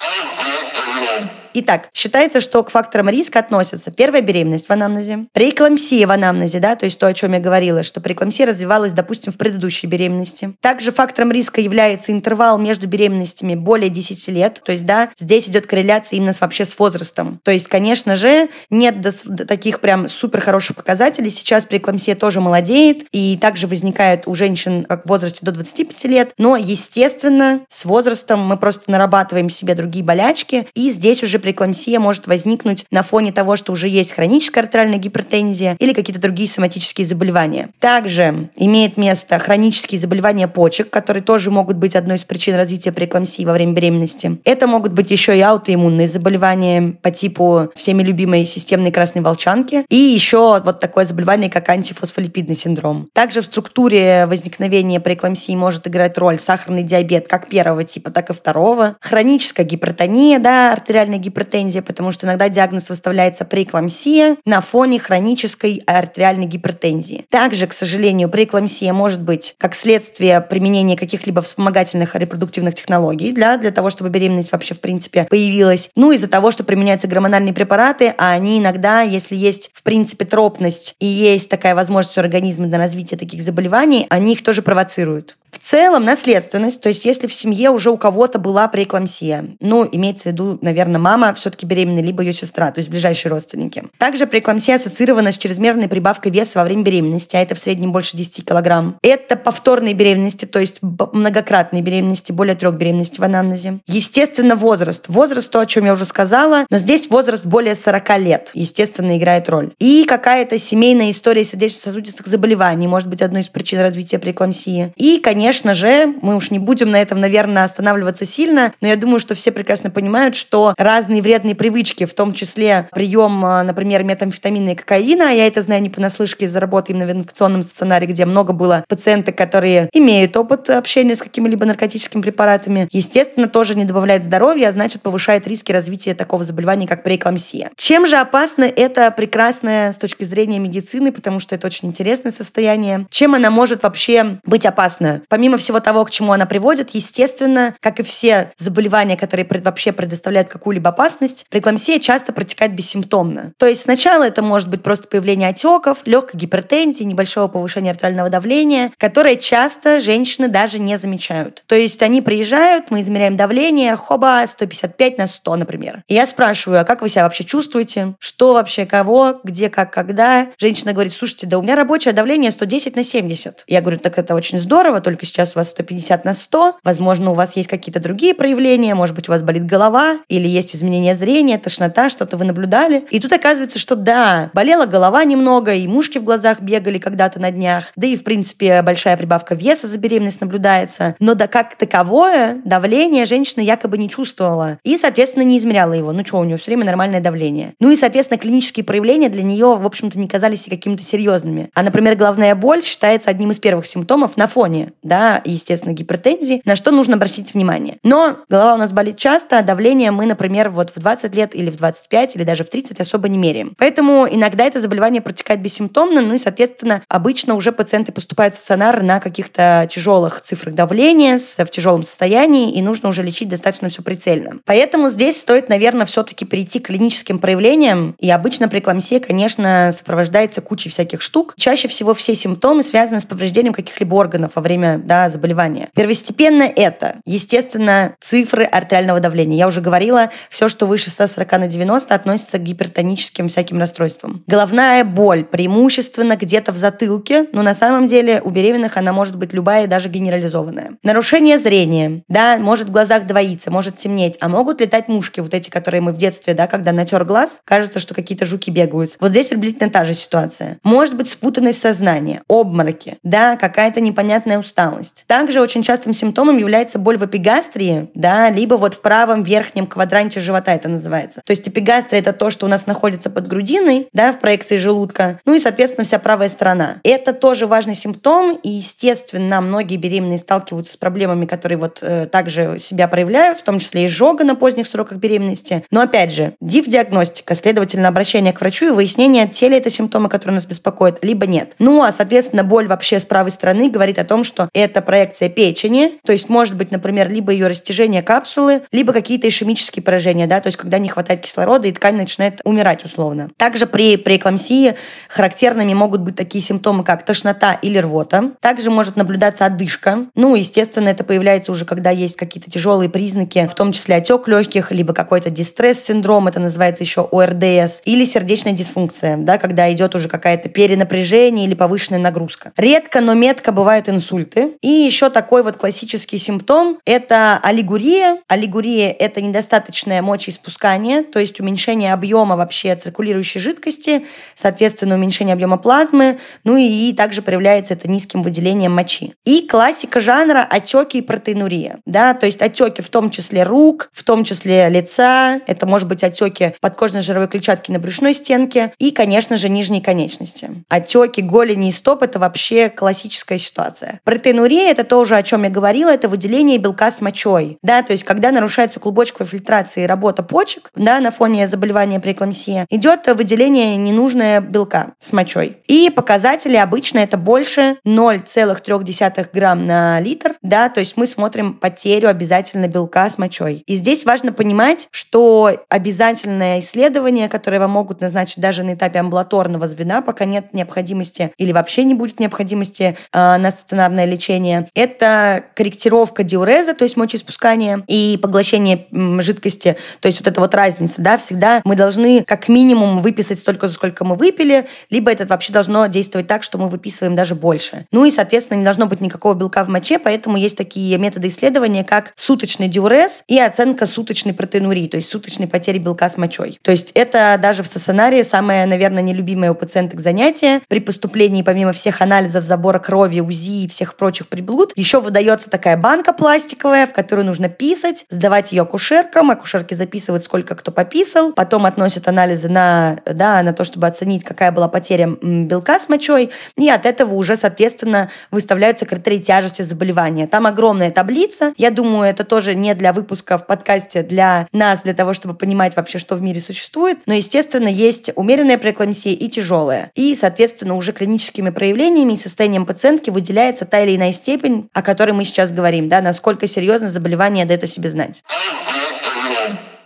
Итак, 1.54 1.90
считается, 1.94 2.40
что 2.40 2.64
к 2.64 2.70
факторам 2.70 3.10
риска 3.10 3.40
относятся 3.40 3.92
первая 3.92 4.22
беременность 4.22 4.68
в 4.68 4.72
анамнезе, 4.72 5.26
преэклампсия 5.34 6.08
в 6.08 6.12
анамнезе, 6.12 6.60
да, 6.60 6.76
то 6.76 6.86
есть 6.86 6.98
то, 6.98 7.08
о 7.08 7.14
чем 7.14 7.34
я 7.34 7.40
говорила, 7.40 7.84
что 7.84 8.00
преэклампсия 8.00 8.46
развивалась, 8.46 8.94
допустим, 8.94 9.34
в 9.34 9.38
предыдущей 9.38 9.88
беременности. 9.88 10.54
Также 10.62 10.92
фактором 10.92 11.32
риска 11.32 11.60
является 11.60 12.12
интервал 12.12 12.58
между 12.58 12.88
беременностями 12.88 13.56
более 13.56 13.90
10 13.90 14.28
лет, 14.30 14.62
то 14.64 14.72
есть, 14.72 14.86
да, 14.86 15.10
здесь 15.18 15.50
идет 15.50 15.68
корреляция 15.68 16.18
именно 16.18 16.34
с, 16.34 16.42
вообще 16.42 16.64
с 16.64 16.78
возрастом. 16.80 17.40
То 17.44 17.52
есть, 17.52 17.68
конечно 17.68 18.16
же, 18.16 18.50
нет 18.70 19.02
до, 19.02 19.12
до 19.26 19.46
таких 19.46 19.82
прям 19.82 20.08
супер 20.08 20.42
хороших 20.42 20.78
показателей. 20.78 21.30
Сейчас 21.30 21.66
преэклампсия 21.66 22.16
тоже 22.16 22.40
молодеет, 22.40 23.06
и 23.12 23.38
также 23.42 23.68
возникает 23.68 24.28
у 24.28 24.36
женщин 24.36 24.86
как 24.86 25.06
в 25.06 25.10
возрасте 25.10 25.40
до 25.42 25.52
25 25.52 26.04
лет, 26.06 26.34
но, 26.38 26.56
естественно, 26.56 27.62
с 27.70 27.86
возрастом 27.86 28.40
мы 28.40 28.58
просто 28.58 28.90
нарабатываем 28.90 29.50
себе 29.50 29.76
другие 29.76 30.06
болячки, 30.06 30.68
и 30.74 30.92
здесь 30.92 31.24
уже 31.24 31.41
преэклампсия 31.42 32.00
может 32.00 32.28
возникнуть 32.28 32.86
на 32.92 33.04
фоне 33.04 33.32
того, 33.32 33.56
что 33.56 33.74
уже 33.74 33.88
есть 33.88 34.14
хроническая 34.14 34.64
артериальная 34.64 34.98
гипертензия 34.98 35.76
или 35.80 35.94
какие-то 35.94 36.22
другие 36.22 36.48
соматические 36.48 37.06
заболевания. 37.06 37.70
Также 37.80 38.50
имеет 38.56 38.98
место 38.98 39.40
хронические 39.40 40.00
заболевания 40.00 40.48
почек, 40.48 40.90
которые 40.90 41.24
тоже 41.24 41.52
могут 41.52 41.78
быть 41.78 41.96
одной 41.96 42.18
из 42.18 42.24
причин 42.24 42.56
развития 42.56 42.92
преэклампсии 42.92 43.44
во 43.44 43.54
время 43.54 43.74
беременности. 43.74 44.40
Это 44.46 44.68
могут 44.68 44.94
быть 44.94 45.12
еще 45.12 45.38
и 45.38 45.42
аутоиммунные 45.42 46.08
заболевания 46.08 46.98
по 47.02 47.12
типу 47.12 47.72
всеми 47.76 48.04
любимой 48.04 48.46
системной 48.46 48.92
красной 48.92 49.22
волчанки 49.22 49.86
и 49.90 49.96
еще 49.96 50.62
вот 50.64 50.80
такое 50.80 51.06
заболевание, 51.06 51.50
как 51.50 51.70
антифосфолипидный 51.70 52.56
синдром. 52.56 53.10
Также 53.14 53.42
в 53.42 53.46
структуре 53.46 54.26
возникновения 54.28 55.00
преэклампсии 55.00 55.56
может 55.56 55.88
играть 55.88 56.18
роль 56.18 56.40
сахарный 56.40 56.84
диабет 56.84 57.28
как 57.28 57.50
первого 57.50 57.84
типа, 57.84 58.12
так 58.12 58.30
и 58.30 58.34
второго, 58.34 58.98
хроническая 59.02 59.66
гипертония, 59.66 60.40
да, 60.40 60.72
артериальная 60.72 61.18
гипертония, 61.18 61.31
гипертензия, 61.32 61.82
потому 61.82 62.12
что 62.12 62.28
иногда 62.28 62.50
диагноз 62.50 62.90
выставляется 62.90 63.46
преэклампсия 63.46 64.38
на 64.46 64.62
фоне 64.62 65.00
хронической 65.00 65.82
артериальной 65.88 66.46
гипертензии. 66.46 67.26
Также, 67.30 67.68
к 67.68 67.74
сожалению, 67.74 68.30
преэклампсия 68.30 68.94
может 68.94 69.22
быть 69.22 69.56
как 69.58 69.74
следствие 69.76 70.42
применения 70.42 70.98
каких-либо 70.98 71.42
вспомогательных 71.42 72.16
репродуктивных 72.16 72.76
технологий 72.76 73.32
для, 73.32 73.58
для 73.58 73.72
того, 73.72 73.90
чтобы 73.90 74.10
беременность 74.10 74.52
вообще 74.52 74.76
в 74.76 74.82
принципе 74.82 75.26
появилась. 75.30 75.90
Ну, 75.96 76.12
из-за 76.12 76.28
того, 76.28 76.52
что 76.52 76.64
применяются 76.64 77.08
гормональные 77.08 77.54
препараты, 77.54 78.14
а 78.18 78.34
они 78.34 78.60
иногда, 78.60 79.02
если 79.02 79.36
есть 79.36 79.72
в 79.74 79.84
принципе 79.84 80.26
тропность 80.26 80.96
и 81.00 81.06
есть 81.06 81.50
такая 81.50 81.76
возможность 81.76 82.18
у 82.18 82.22
организма 82.22 82.68
для 82.68 82.78
развития 82.78 83.16
таких 83.16 83.42
заболеваний, 83.42 84.06
они 84.10 84.34
их 84.34 84.44
тоже 84.44 84.62
провоцируют. 84.62 85.38
В 85.52 85.60
целом 85.60 86.06
наследственность, 86.06 86.82
то 86.82 86.90
есть 86.90 87.04
если 87.04 87.28
в 87.28 87.34
семье 87.34 87.70
уже 87.70 87.92
у 87.92 87.98
кого-то 87.98 88.40
была 88.40 88.68
преэклампсия, 88.70 89.46
ну, 89.60 89.88
имеется 89.92 90.24
в 90.24 90.26
виду, 90.28 90.58
наверное, 90.62 91.00
мама 91.00 91.34
все-таки 91.34 91.66
беременная, 91.66 92.02
либо 92.02 92.24
ее 92.24 92.32
сестра, 92.32 92.72
то 92.72 92.80
есть 92.80 92.90
ближайшие 92.90 93.30
родственники. 93.30 93.84
Также 93.98 94.28
преэклампсия 94.28 94.76
ассоциирована 94.76 95.32
с 95.34 95.38
чрезмерной 95.38 95.90
прибавкой 95.90 96.32
веса 96.32 96.60
во 96.60 96.64
время 96.64 96.84
беременности, 96.84 97.36
а 97.36 97.42
это 97.42 97.54
в 97.56 97.60
среднем 97.60 97.92
больше 97.92 98.16
10 98.16 98.46
килограмм. 98.46 98.98
Это 99.02 99.36
повторные 99.36 99.94
беременности, 99.94 100.46
то 100.46 100.60
есть 100.60 100.78
многократные 100.82 101.82
беременности, 101.82 102.32
более 102.32 102.56
трех 102.56 102.76
беременностей 102.76 103.20
в 103.20 103.24
анамнезе. 103.24 103.80
Естественно, 103.88 104.56
возраст. 104.56 105.06
Возраст, 105.10 105.52
то, 105.52 105.60
о 105.60 105.66
чем 105.66 105.86
я 105.86 105.94
уже 105.94 106.06
сказала, 106.06 106.66
но 106.70 106.78
здесь 106.78 107.10
возраст 107.10 107.46
более 107.46 107.76
40 107.76 108.20
лет, 108.20 108.52
естественно, 108.54 109.18
играет 109.18 109.50
роль. 109.50 109.72
И 109.80 110.06
какая-то 110.08 110.58
семейная 110.58 111.12
история 111.12 111.44
сердечно-сосудистых 111.44 112.28
заболеваний 112.28 112.88
может 112.88 113.10
быть 113.10 113.22
одной 113.22 113.42
из 113.42 113.50
причин 113.50 113.82
развития 113.82 114.18
преэклампсии. 114.18 114.94
И, 114.96 115.20
конечно, 115.20 115.41
конечно 115.42 115.74
же, 115.74 116.14
мы 116.22 116.36
уж 116.36 116.52
не 116.52 116.60
будем 116.60 116.92
на 116.92 117.02
этом, 117.02 117.20
наверное, 117.20 117.64
останавливаться 117.64 118.26
сильно, 118.26 118.74
но 118.80 118.88
я 118.88 118.96
думаю, 118.96 119.20
что 119.20 119.34
все 119.34 119.52
прекрасно 119.52 119.90
понимают, 119.90 120.36
что 120.36 120.76
разные 120.78 121.24
вредные 121.24 121.56
привычки, 121.56 122.06
в 122.06 122.14
том 122.14 122.34
числе 122.34 122.88
прием, 122.94 123.44
а, 123.44 123.64
например, 123.64 124.04
метамфетамина 124.04 124.70
и 124.70 124.76
кокаина, 124.76 125.36
я 125.36 125.48
это 125.48 125.64
знаю 125.64 125.82
не 125.82 125.90
понаслышке 125.90 126.46
из-за 126.46 126.60
работы 126.60 126.92
именно 126.92 127.08
в 127.08 127.12
инфекционном 127.12 127.64
стационаре, 127.64 128.06
где 128.06 128.26
много 128.26 128.54
было 128.54 128.86
пациентов, 128.88 129.36
которые 129.36 129.90
имеют 129.94 130.38
опыт 130.38 130.70
общения 130.70 131.16
с 131.16 131.24
какими-либо 131.24 131.66
наркотическими 131.66 132.22
препаратами, 132.22 132.88
естественно, 132.92 133.48
тоже 133.48 133.74
не 133.74 133.86
добавляет 133.86 134.26
здоровья, 134.26 134.68
а 134.68 134.72
значит, 134.72 135.02
повышает 135.02 135.48
риски 135.48 135.72
развития 135.72 136.14
такого 136.14 136.44
заболевания, 136.44 136.88
как 136.88 137.02
преэклампсия. 137.02 137.72
Чем 137.78 138.06
же 138.06 138.18
опасно 138.18 138.64
это 138.64 139.10
прекрасное 139.10 139.92
с 139.92 139.98
точки 139.98 140.24
зрения 140.24 140.60
медицины, 140.60 141.12
потому 141.12 141.40
что 141.40 141.56
это 141.56 141.66
очень 141.66 141.88
интересное 141.90 142.32
состояние. 142.32 143.08
Чем 143.10 143.34
она 143.34 143.50
может 143.50 143.82
вообще 143.82 144.40
быть 144.46 144.68
опасна? 144.68 145.24
Помимо 145.32 145.56
всего 145.56 145.80
того, 145.80 146.04
к 146.04 146.12
чему 146.12 146.34
она 146.34 146.46
приводит, 146.46 146.90
естественно, 146.90 147.74
как 147.80 148.02
и 148.02 148.04
все 148.04 148.52
заболевания, 148.58 149.16
которые 149.16 149.48
вообще 149.64 149.94
предоставляют 149.94 150.50
какую-либо 150.50 150.90
опасность, 150.90 151.46
преэклампсия 151.50 152.00
часто 152.00 152.34
протекает 152.34 152.76
бессимптомно. 152.76 153.54
То 153.58 153.66
есть 153.66 153.84
сначала 153.84 154.26
это 154.26 154.42
может 154.42 154.70
быть 154.70 154.84
просто 154.84 155.08
появление 155.08 155.48
отеков, 155.48 156.00
легкой 156.04 156.38
гипертензии, 156.38 157.06
небольшого 157.06 157.48
повышения 157.48 157.92
артериального 157.92 158.30
давления, 158.30 158.92
которое 158.98 159.38
часто 159.38 160.02
женщины 160.02 160.50
даже 160.50 160.80
не 160.80 160.98
замечают. 160.98 161.64
То 161.66 161.76
есть 161.76 162.04
они 162.04 162.22
приезжают, 162.22 162.92
мы 162.92 163.00
измеряем 163.00 163.38
давление, 163.38 163.96
хоба, 163.96 164.44
155 164.46 165.18
на 165.18 165.28
100, 165.28 165.56
например. 165.56 166.04
И 166.10 166.14
я 166.14 166.26
спрашиваю, 166.26 166.82
а 166.82 166.84
как 166.84 167.02
вы 167.02 167.08
себя 167.08 167.24
вообще 167.24 167.46
чувствуете? 167.46 168.16
Что 168.20 168.52
вообще, 168.52 168.86
кого, 168.86 169.40
где, 169.46 169.70
как, 169.70 169.94
когда? 169.94 170.50
Женщина 170.58 170.92
говорит, 170.92 171.14
слушайте, 171.14 171.48
да 171.48 171.58
у 171.58 171.62
меня 171.62 171.78
рабочее 171.78 172.14
давление 172.14 172.52
110 172.52 172.98
на 172.98 173.06
70. 173.06 173.64
Я 173.68 173.80
говорю, 173.80 173.98
так 173.98 174.18
это 174.18 174.36
очень 174.36 174.60
здорово, 174.60 175.00
только 175.00 175.21
только 175.22 175.26
сейчас 175.26 175.56
у 175.56 175.60
вас 175.60 175.70
150 175.70 176.26
на 176.26 176.34
100. 176.34 176.78
Возможно, 176.84 177.32
у 177.32 177.34
вас 177.34 177.56
есть 177.56 177.70
какие-то 177.70 178.00
другие 178.00 178.34
проявления, 178.34 178.96
может 178.96 179.16
быть, 179.16 179.30
у 179.30 179.32
вас 179.32 179.44
болит 179.44 179.66
голова, 179.66 180.18
или 180.30 180.48
есть 180.48 180.76
изменение 180.76 181.14
зрения, 181.14 181.60
тошнота, 181.60 182.10
что-то 182.10 182.38
вы 182.38 182.46
наблюдали. 182.46 183.06
И 183.12 183.20
тут 183.20 183.32
оказывается, 183.32 183.78
что 183.78 183.96
да, 183.96 184.50
болела 184.54 184.86
голова 184.86 185.24
немного, 185.24 185.74
и 185.74 185.88
мушки 185.88 186.18
в 186.18 186.24
глазах 186.24 186.62
бегали 186.62 186.98
когда-то 186.98 187.40
на 187.40 187.52
днях, 187.52 187.92
да 187.96 188.08
и, 188.08 188.16
в 188.16 188.24
принципе, 188.24 188.82
большая 188.82 189.16
прибавка 189.16 189.54
веса 189.54 189.88
за 189.88 189.98
беременность 189.98 190.42
наблюдается. 190.42 191.16
Но 191.20 191.36
да 191.36 191.48
как 191.48 191.76
таковое 191.76 192.60
давление 192.66 193.26
женщина 193.26 193.62
якобы 193.62 193.98
не 193.98 194.10
чувствовала. 194.10 194.80
И, 194.84 194.98
соответственно, 194.98 195.44
не 195.44 195.58
измеряла 195.58 195.94
его. 195.94 196.12
Ну 196.12 196.26
что, 196.26 196.40
у 196.40 196.44
нее 196.44 196.58
все 196.58 196.72
время 196.72 196.86
нормальное 196.86 197.22
давление. 197.22 197.74
Ну 197.80 197.92
и, 197.92 197.96
соответственно, 197.96 198.40
клинические 198.40 198.84
проявления 198.84 199.30
для 199.30 199.44
нее, 199.44 199.76
в 199.76 199.86
общем-то, 199.86 200.18
не 200.18 200.28
казались 200.28 200.66
какими-то 200.70 201.04
серьезными. 201.04 201.70
А, 201.76 201.84
например, 201.84 202.16
головная 202.16 202.56
боль 202.56 202.84
считается 202.84 203.30
одним 203.30 203.52
из 203.52 203.60
первых 203.60 203.86
симптомов 203.86 204.38
на 204.38 204.48
фоне 204.48 204.94
да, 205.12 205.42
естественно, 205.44 205.92
гипертензии, 205.92 206.62
на 206.64 206.78
что 206.78 206.92
нужно 206.92 207.16
обратить 207.16 207.54
внимание. 207.54 207.98
Но 208.02 208.38
голова 208.48 208.76
у 208.76 208.78
нас 208.78 208.94
болит 208.94 209.18
часто, 209.18 209.58
а 209.58 209.62
давление 209.62 210.10
мы, 210.12 210.26
например, 210.26 210.70
вот 210.70 210.92
в 210.96 211.00
20 211.00 211.36
лет 211.36 211.54
или 211.54 211.70
в 211.70 211.76
25 211.76 212.38
или 212.38 212.46
даже 212.46 212.64
в 212.64 212.70
30 212.70 212.98
особо 212.98 213.28
не 213.28 213.38
меряем. 213.38 213.74
Поэтому 213.78 214.26
иногда 214.32 214.64
это 214.64 214.80
заболевание 214.80 215.22
протекает 215.22 215.60
бессимптомно, 215.60 216.22
ну 216.22 216.36
и, 216.36 216.38
соответственно, 216.38 217.02
обычно 217.10 217.56
уже 217.56 217.74
пациенты 217.74 218.14
поступают 218.14 218.56
в 218.56 218.60
стационар 218.60 219.04
на 219.04 219.20
каких-то 219.20 219.86
тяжелых 219.92 220.44
цифрах 220.44 220.76
давления, 220.76 221.38
в 221.38 221.70
тяжелом 221.70 222.04
состоянии, 222.04 222.72
и 222.72 222.82
нужно 222.82 223.10
уже 223.10 223.22
лечить 223.22 223.50
достаточно 223.50 223.90
все 223.90 224.02
прицельно. 224.04 224.60
Поэтому 224.66 225.10
здесь 225.10 225.42
стоит, 225.42 225.68
наверное, 225.68 226.06
все-таки 226.06 226.46
перейти 226.46 226.80
к 226.80 226.88
клиническим 226.88 227.40
проявлениям, 227.40 228.16
и 228.18 228.30
обычно 228.30 228.70
при 228.70 228.80
эклампсии, 228.80 229.20
конечно, 229.20 229.92
сопровождается 229.92 230.62
кучей 230.62 230.88
всяких 230.88 231.20
штук. 231.20 231.54
Чаще 231.58 231.90
всего 231.90 232.14
все 232.14 232.34
симптомы 232.34 232.82
связаны 232.82 233.20
с 233.20 233.26
повреждением 233.26 233.74
каких-либо 233.74 234.16
органов 234.16 234.54
во 234.56 234.62
время 234.62 235.01
да, 235.06 235.30
заболевания. 235.30 235.90
Первостепенно 235.96 236.64
это, 236.64 237.16
естественно, 237.26 238.16
цифры 238.20 238.64
артериального 238.64 239.20
давления. 239.20 239.58
Я 239.58 239.68
уже 239.68 239.82
говорила, 239.82 240.30
все, 240.50 240.68
что 240.68 240.86
выше 240.86 241.10
140 241.10 241.52
на 241.52 241.68
90, 241.68 242.14
относится 242.14 242.58
к 242.58 242.64
гипертоническим 242.64 243.48
всяким 243.48 243.80
расстройствам. 243.80 244.44
Головная 244.48 245.04
боль 245.04 245.44
преимущественно 245.44 246.36
где-то 246.36 246.72
в 246.72 246.78
затылке, 246.78 247.48
но 247.52 247.62
на 247.62 247.74
самом 247.74 248.08
деле 248.08 248.42
у 248.44 248.50
беременных 248.50 248.98
она 248.98 249.14
может 249.14 249.38
быть 249.38 249.54
любая, 249.54 249.88
даже 249.88 250.10
генерализованная. 250.10 250.94
Нарушение 251.04 251.58
зрения, 251.58 252.24
да, 252.28 252.58
может 252.58 252.88
в 252.88 252.92
глазах 252.92 253.26
двоиться, 253.26 253.72
может 253.72 253.98
темнеть, 253.98 254.38
а 254.40 254.50
могут 254.50 254.82
летать 254.82 255.08
мушки, 255.08 255.40
вот 255.40 255.54
эти, 255.54 255.70
которые 255.70 256.02
мы 256.02 256.12
в 256.12 256.18
детстве, 256.18 256.54
да, 256.54 256.68
когда 256.68 256.92
натер 256.92 257.26
глаз, 257.26 257.62
кажется, 257.66 258.00
что 258.00 258.14
какие-то 258.14 258.46
жуки 258.46 258.70
бегают. 258.70 259.16
Вот 259.20 259.32
здесь 259.32 259.48
приблизительно 259.48 259.90
та 259.90 260.04
же 260.06 260.14
ситуация. 260.14 260.80
Может 260.84 261.16
быть 261.16 261.30
спутанность 261.30 261.82
сознания, 261.82 262.42
обмороки, 262.48 263.18
да, 263.24 263.56
какая-то 263.56 264.02
непонятная 264.02 264.60
усталость. 264.60 264.91
Также 265.28 265.62
очень 265.62 265.84
частым 265.84 266.14
симптомом 266.14 266.58
является 266.58 267.00
боль 267.00 267.18
в 267.18 267.26
эпигастрии, 267.26 268.10
да, 268.14 268.50
либо 268.50 268.76
вот 268.76 268.96
в 268.96 269.02
правом 269.02 269.44
верхнем 269.44 269.88
квадранте 269.88 270.40
живота 270.40 270.74
это 270.74 270.90
называется. 270.90 271.42
То 271.46 271.52
есть 271.52 271.68
эпигастрия 271.68 272.20
это 272.20 272.34
то, 272.34 272.50
что 272.50 272.66
у 272.66 272.70
нас 272.70 272.88
находится 272.88 273.30
под 273.30 273.48
грудиной, 273.48 274.08
да, 274.14 274.32
в 274.32 274.40
проекции 274.40 274.78
желудка, 274.78 275.40
ну 275.46 275.54
и, 275.54 275.60
соответственно, 275.60 276.06
вся 276.06 276.20
правая 276.20 276.50
сторона. 276.50 276.98
Это 277.04 277.34
тоже 277.34 277.68
важный 277.68 277.96
симптом, 277.96 278.58
и, 278.62 278.70
естественно, 278.70 279.62
многие 279.62 279.98
беременные 279.98 280.38
сталкиваются 280.38 280.94
с 280.94 280.98
проблемами, 280.98 281.46
которые 281.46 281.78
вот 281.78 282.00
э, 282.02 282.28
также 282.28 282.78
себя 282.80 283.08
проявляют, 283.08 283.60
в 283.60 283.64
том 283.64 283.80
числе 283.80 284.08
изжога 284.08 284.44
на 284.44 284.56
поздних 284.56 284.88
сроках 284.88 285.18
беременности. 285.18 285.86
Но, 285.92 286.02
опять 286.02 286.34
же, 286.34 286.54
див-диагностика, 286.62 287.56
следовательно, 287.56 288.08
обращение 288.08 288.54
к 288.54 288.62
врачу 288.62 288.88
и 288.88 288.92
выяснение, 288.92 289.48
те 289.48 289.70
ли 289.70 289.78
это 289.78 289.90
симптомы, 289.90 290.30
которые 290.30 290.56
нас 290.56 290.66
беспокоят, 290.66 291.24
либо 291.24 291.46
нет. 291.46 291.74
Ну, 291.80 292.02
а, 292.02 292.12
соответственно, 292.12 292.64
боль 292.64 292.88
вообще 292.88 293.20
с 293.20 293.26
правой 293.26 293.52
стороны 293.52 293.90
говорит 293.90 294.20
о 294.20 294.24
том, 294.24 294.44
что 294.44 294.70
это 294.74 295.02
проекция 295.02 295.50
печени, 295.50 296.20
то 296.26 296.32
есть 296.32 296.50
может 296.50 296.76
быть, 296.78 296.92
например, 296.92 297.30
либо 297.30 297.52
ее 297.52 297.68
растяжение 297.68 298.22
капсулы, 298.22 298.82
либо 298.92 299.14
какие-то 299.14 299.48
ишемические 299.48 300.04
поражения, 300.04 300.48
да, 300.48 300.60
то 300.62 300.68
есть 300.68 300.78
когда 300.78 300.98
не 300.98 301.10
хватает 301.10 301.42
кислорода 301.42 301.88
и 301.88 301.92
ткань 301.92 302.16
начинает 302.16 302.62
умирать 302.64 303.04
условно. 303.04 303.50
Также 303.58 303.86
при 303.86 304.18
преэклампсии 304.18 304.96
характерными 305.28 305.94
могут 305.94 306.22
быть 306.22 306.36
такие 306.36 306.64
симптомы, 306.64 307.04
как 307.04 307.26
тошнота 307.26 307.74
или 307.74 307.98
рвота. 307.98 308.52
Также 308.60 308.90
может 308.90 309.16
наблюдаться 309.16 309.66
одышка. 309.66 310.28
Ну, 310.36 310.56
естественно, 310.56 311.10
это 311.10 311.24
появляется 311.24 311.72
уже, 311.72 311.86
когда 311.86 312.10
есть 312.10 312.36
какие-то 312.36 312.70
тяжелые 312.72 313.10
признаки, 313.10 313.68
в 313.68 313.76
том 313.76 313.92
числе 313.92 314.16
отек 314.16 314.48
легких, 314.48 314.92
либо 314.92 315.14
какой-то 315.14 315.50
дистресс-синдром, 315.50 316.48
это 316.48 316.60
называется 316.60 317.04
еще 317.04 317.28
ОРДС, 317.32 318.02
или 318.06 318.24
сердечная 318.24 318.74
дисфункция, 318.74 319.38
да, 319.38 319.58
когда 319.58 319.92
идет 319.92 320.16
уже 320.16 320.28
какая-то 320.30 320.70
перенапряжение 320.70 321.66
или 321.66 321.74
повышенная 321.74 322.20
нагрузка. 322.20 322.72
Редко, 322.78 323.22
но 323.22 323.34
метко 323.34 323.72
бывают 323.72 324.10
инсульты. 324.10 324.61
И 324.82 324.88
еще 324.88 325.30
такой 325.30 325.64
вот 325.64 325.78
классический 325.78 326.38
симптом– 326.38 327.00
это 327.06 327.60
олигурия. 327.62 328.40
Олигурия– 328.48 329.12
это 329.20 329.42
недостаточное 329.42 330.22
мочеиспускание, 330.22 331.24
то 331.24 331.40
есть 331.40 331.60
уменьшение 331.60 332.14
объема 332.14 332.56
вообще 332.56 332.96
циркулирующей 332.96 333.60
жидкости, 333.60 334.26
соответственно, 334.56 335.16
уменьшение 335.16 335.54
объема 335.54 335.78
плазмы, 335.78 336.40
ну 336.64 336.78
и 336.78 337.14
также 337.14 337.42
проявляется 337.42 337.94
это 337.94 338.10
низким 338.10 338.44
выделением 338.44 338.94
мочи. 338.94 339.34
И 339.46 339.68
классика 339.68 340.20
жанра– 340.20 340.68
отеки 340.70 341.18
и 341.18 341.22
протеинурия. 341.22 342.00
Да, 342.06 342.34
то 342.34 342.46
есть 342.46 342.62
отеки 342.62 343.02
в 343.02 343.10
том 343.10 343.30
числе 343.30 343.64
рук, 343.64 344.10
в 344.14 344.24
том 344.24 344.44
числе 344.44 344.90
лица, 344.90 345.60
это 345.68 345.86
может 345.86 346.08
быть 346.08 346.24
отеки 346.24 346.76
подкожно-жировой 346.82 347.48
клетчатки 347.48 347.92
на 347.92 348.00
брюшной 348.00 348.34
стенке 348.34 348.94
и, 348.98 349.12
конечно 349.12 349.58
же, 349.58 349.70
нижней 349.70 350.02
конечности. 350.02 350.70
Отеки 350.90 351.42
голени 351.42 351.90
и 351.90 351.92
стоп– 351.92 352.24
это 352.24 352.40
вообще 352.40 352.90
классическая 352.90 353.58
ситуация. 353.58 354.20
Протеинурия– 354.24 354.51
это 354.60 355.04
тоже, 355.04 355.36
о 355.36 355.44
чем 355.44 355.64
я 355.64 355.70
говорила, 355.70 356.10
это 356.10 356.30
выделение 356.30 356.78
белка 356.78 357.12
с 357.12 357.22
мочой. 357.22 357.78
Да, 357.82 358.04
то 358.04 358.14
есть 358.14 358.24
когда 358.24 358.52
нарушается 358.52 359.00
клубочковая 359.00 359.48
фильтрация 359.48 360.04
и 360.04 360.08
работа 360.08 360.44
почек, 360.44 360.92
да, 360.96 361.20
на 361.20 361.32
фоне 361.32 361.68
заболевания 361.68 362.20
преэклампсии, 362.20 362.86
идет 362.90 363.28
выделение 363.28 363.98
ненужного 363.98 364.60
белка 364.60 365.14
с 365.20 365.34
мочой. 365.34 365.78
И 365.88 366.10
показатели 366.10 366.76
обычно 366.76 367.20
это 367.20 367.38
больше 367.38 367.98
0,3 368.06 369.48
грамм 369.54 369.88
на 369.88 370.20
литр, 370.20 370.56
да, 370.62 370.90
то 370.90 371.00
есть 371.00 371.18
мы 371.18 371.26
смотрим 371.26 371.74
потерю 371.74 372.30
обязательно 372.30 372.88
белка 372.88 373.30
с 373.30 373.38
мочой. 373.38 373.84
И 373.88 373.96
здесь 373.96 374.26
важно 374.26 374.54
понимать, 374.54 375.08
что 375.12 375.72
обязательное 375.90 376.80
исследование, 376.80 377.50
которое 377.50 377.80
вам 377.80 377.92
могут 377.92 378.22
назначить 378.22 378.60
даже 378.60 378.84
на 378.84 378.94
этапе 378.94 379.20
амбулаторного 379.20 379.88
звена, 379.88 380.22
пока 380.22 380.46
нет 380.46 380.74
необходимости 380.74 381.52
или 381.58 381.72
вообще 381.72 382.04
не 382.04 382.14
будет 382.14 382.40
необходимости 382.40 383.18
э, 383.32 383.58
на 383.58 383.72
стационарное 383.72 384.26
лечение, 384.26 384.41
это 384.50 385.64
корректировка 385.76 386.44
диуреза, 386.44 386.94
то 386.94 387.04
есть 387.04 387.18
мочеиспускания 387.18 388.04
и 388.08 388.40
поглощение 388.42 389.08
жидкости, 389.42 389.98
то 390.20 390.28
есть 390.28 390.40
вот 390.40 390.48
эта 390.48 390.60
вот 390.60 390.74
разница, 390.76 391.22
да, 391.22 391.38
всегда 391.38 391.82
мы 391.84 391.96
должны 391.96 392.44
как 392.44 392.68
минимум 392.68 393.22
выписать 393.22 393.60
столько, 393.60 393.90
сколько 393.90 394.24
мы 394.26 394.36
выпили, 394.36 394.88
либо 395.10 395.32
это 395.32 395.46
вообще 395.46 395.74
должно 395.74 396.06
действовать 396.08 396.48
так, 396.48 396.64
что 396.64 396.78
мы 396.78 396.90
выписываем 396.90 397.36
даже 397.36 397.56
больше. 397.56 398.06
Ну 398.12 398.26
и, 398.26 398.32
соответственно, 398.32 398.78
не 398.78 398.84
должно 398.84 399.06
быть 399.06 399.22
никакого 399.22 399.54
белка 399.54 399.84
в 399.84 399.90
моче, 399.90 400.20
поэтому 400.20 400.58
есть 400.58 400.78
такие 400.78 401.18
методы 401.18 401.48
исследования, 401.48 402.04
как 402.04 402.34
суточный 402.36 402.88
диурез 402.88 403.44
и 403.48 403.60
оценка 403.60 404.08
суточной 404.08 404.54
протеинурии, 404.54 405.08
то 405.08 405.18
есть 405.18 405.30
суточной 405.30 405.68
потери 405.68 405.98
белка 405.98 406.30
с 406.30 406.38
мочой. 406.38 406.80
То 406.82 406.92
есть 406.92 407.12
это 407.14 407.58
даже 407.62 407.84
в 407.84 407.88
стационаре 407.88 408.44
самое, 408.44 408.86
наверное, 408.86 409.22
нелюбимое 409.22 409.72
у 409.72 409.76
пациенток 409.76 410.20
занятие. 410.20 410.82
При 410.88 411.00
поступлении, 411.00 411.62
помимо 411.62 411.94
всех 411.94 412.22
анализов, 412.22 412.64
забора 412.64 413.00
крови, 413.00 413.40
УЗИ 413.40 413.86
и 413.86 413.88
всех 413.88 414.16
прочих 414.16 414.31
приблуд, 414.40 414.92
еще 414.96 415.20
выдается 415.20 415.70
такая 415.70 415.98
банка 415.98 416.34
пластиковая, 416.34 417.08
в 417.08 417.14
которую 417.14 417.46
нужно 417.46 417.70
писать, 417.70 418.26
сдавать 418.30 418.72
ее 418.72 418.84
акушеркам, 418.84 419.52
акушерки 419.52 419.94
записывают, 419.94 420.44
сколько 420.44 420.76
кто 420.76 420.92
пописал, 420.92 421.54
потом 421.54 421.86
относят 421.86 422.28
анализы 422.28 422.70
на, 422.70 423.20
да, 423.26 423.62
на 423.62 423.74
то, 423.74 423.84
чтобы 423.84 424.08
оценить, 424.08 424.44
какая 424.44 424.72
была 424.72 424.88
потеря 424.88 425.30
белка 425.42 426.00
с 426.00 426.10
мочой, 426.10 426.52
и 426.78 426.90
от 426.90 427.06
этого 427.06 427.34
уже, 427.34 427.56
соответственно, 427.56 428.30
выставляются 428.52 429.06
критерии 429.06 429.40
тяжести 429.40 429.82
заболевания. 429.82 430.48
Там 430.48 430.68
огромная 430.68 431.12
таблица. 431.12 431.74
Я 431.78 431.92
думаю, 431.92 432.30
это 432.30 432.44
тоже 432.44 432.76
не 432.76 432.94
для 432.96 433.14
выпуска 433.14 433.58
в 433.58 433.66
подкасте 433.66 434.24
для 434.24 434.68
нас, 434.72 435.02
для 435.02 435.14
того, 435.14 435.34
чтобы 435.34 435.54
понимать 435.56 435.96
вообще, 435.96 436.18
что 436.18 436.36
в 436.36 436.42
мире 436.42 436.62
существует. 436.62 437.20
Но, 437.26 437.34
естественно, 437.34 437.88
есть 437.88 438.32
умеренная 438.36 438.78
преэклампсия 438.78 439.34
и 439.34 439.48
тяжелая. 439.50 440.12
И, 440.16 440.36
соответственно, 440.36 440.96
уже 440.96 441.12
клиническими 441.12 441.70
проявлениями 441.70 442.34
и 442.34 442.38
состоянием 442.38 442.86
пациентки 442.86 443.30
выделяется 443.30 443.86
та 443.86 444.02
или 444.02 444.16
иная 444.16 444.21
степень, 444.32 444.90
о 444.94 445.02
которой 445.02 445.32
мы 445.32 445.44
сейчас 445.44 445.72
говорим, 445.72 446.08
да, 446.08 446.22
насколько 446.22 446.68
серьезно 446.68 447.10
заболевание 447.10 447.66
дает 447.66 447.84
о 447.84 447.88
себе 447.88 448.10
знать. 448.10 448.44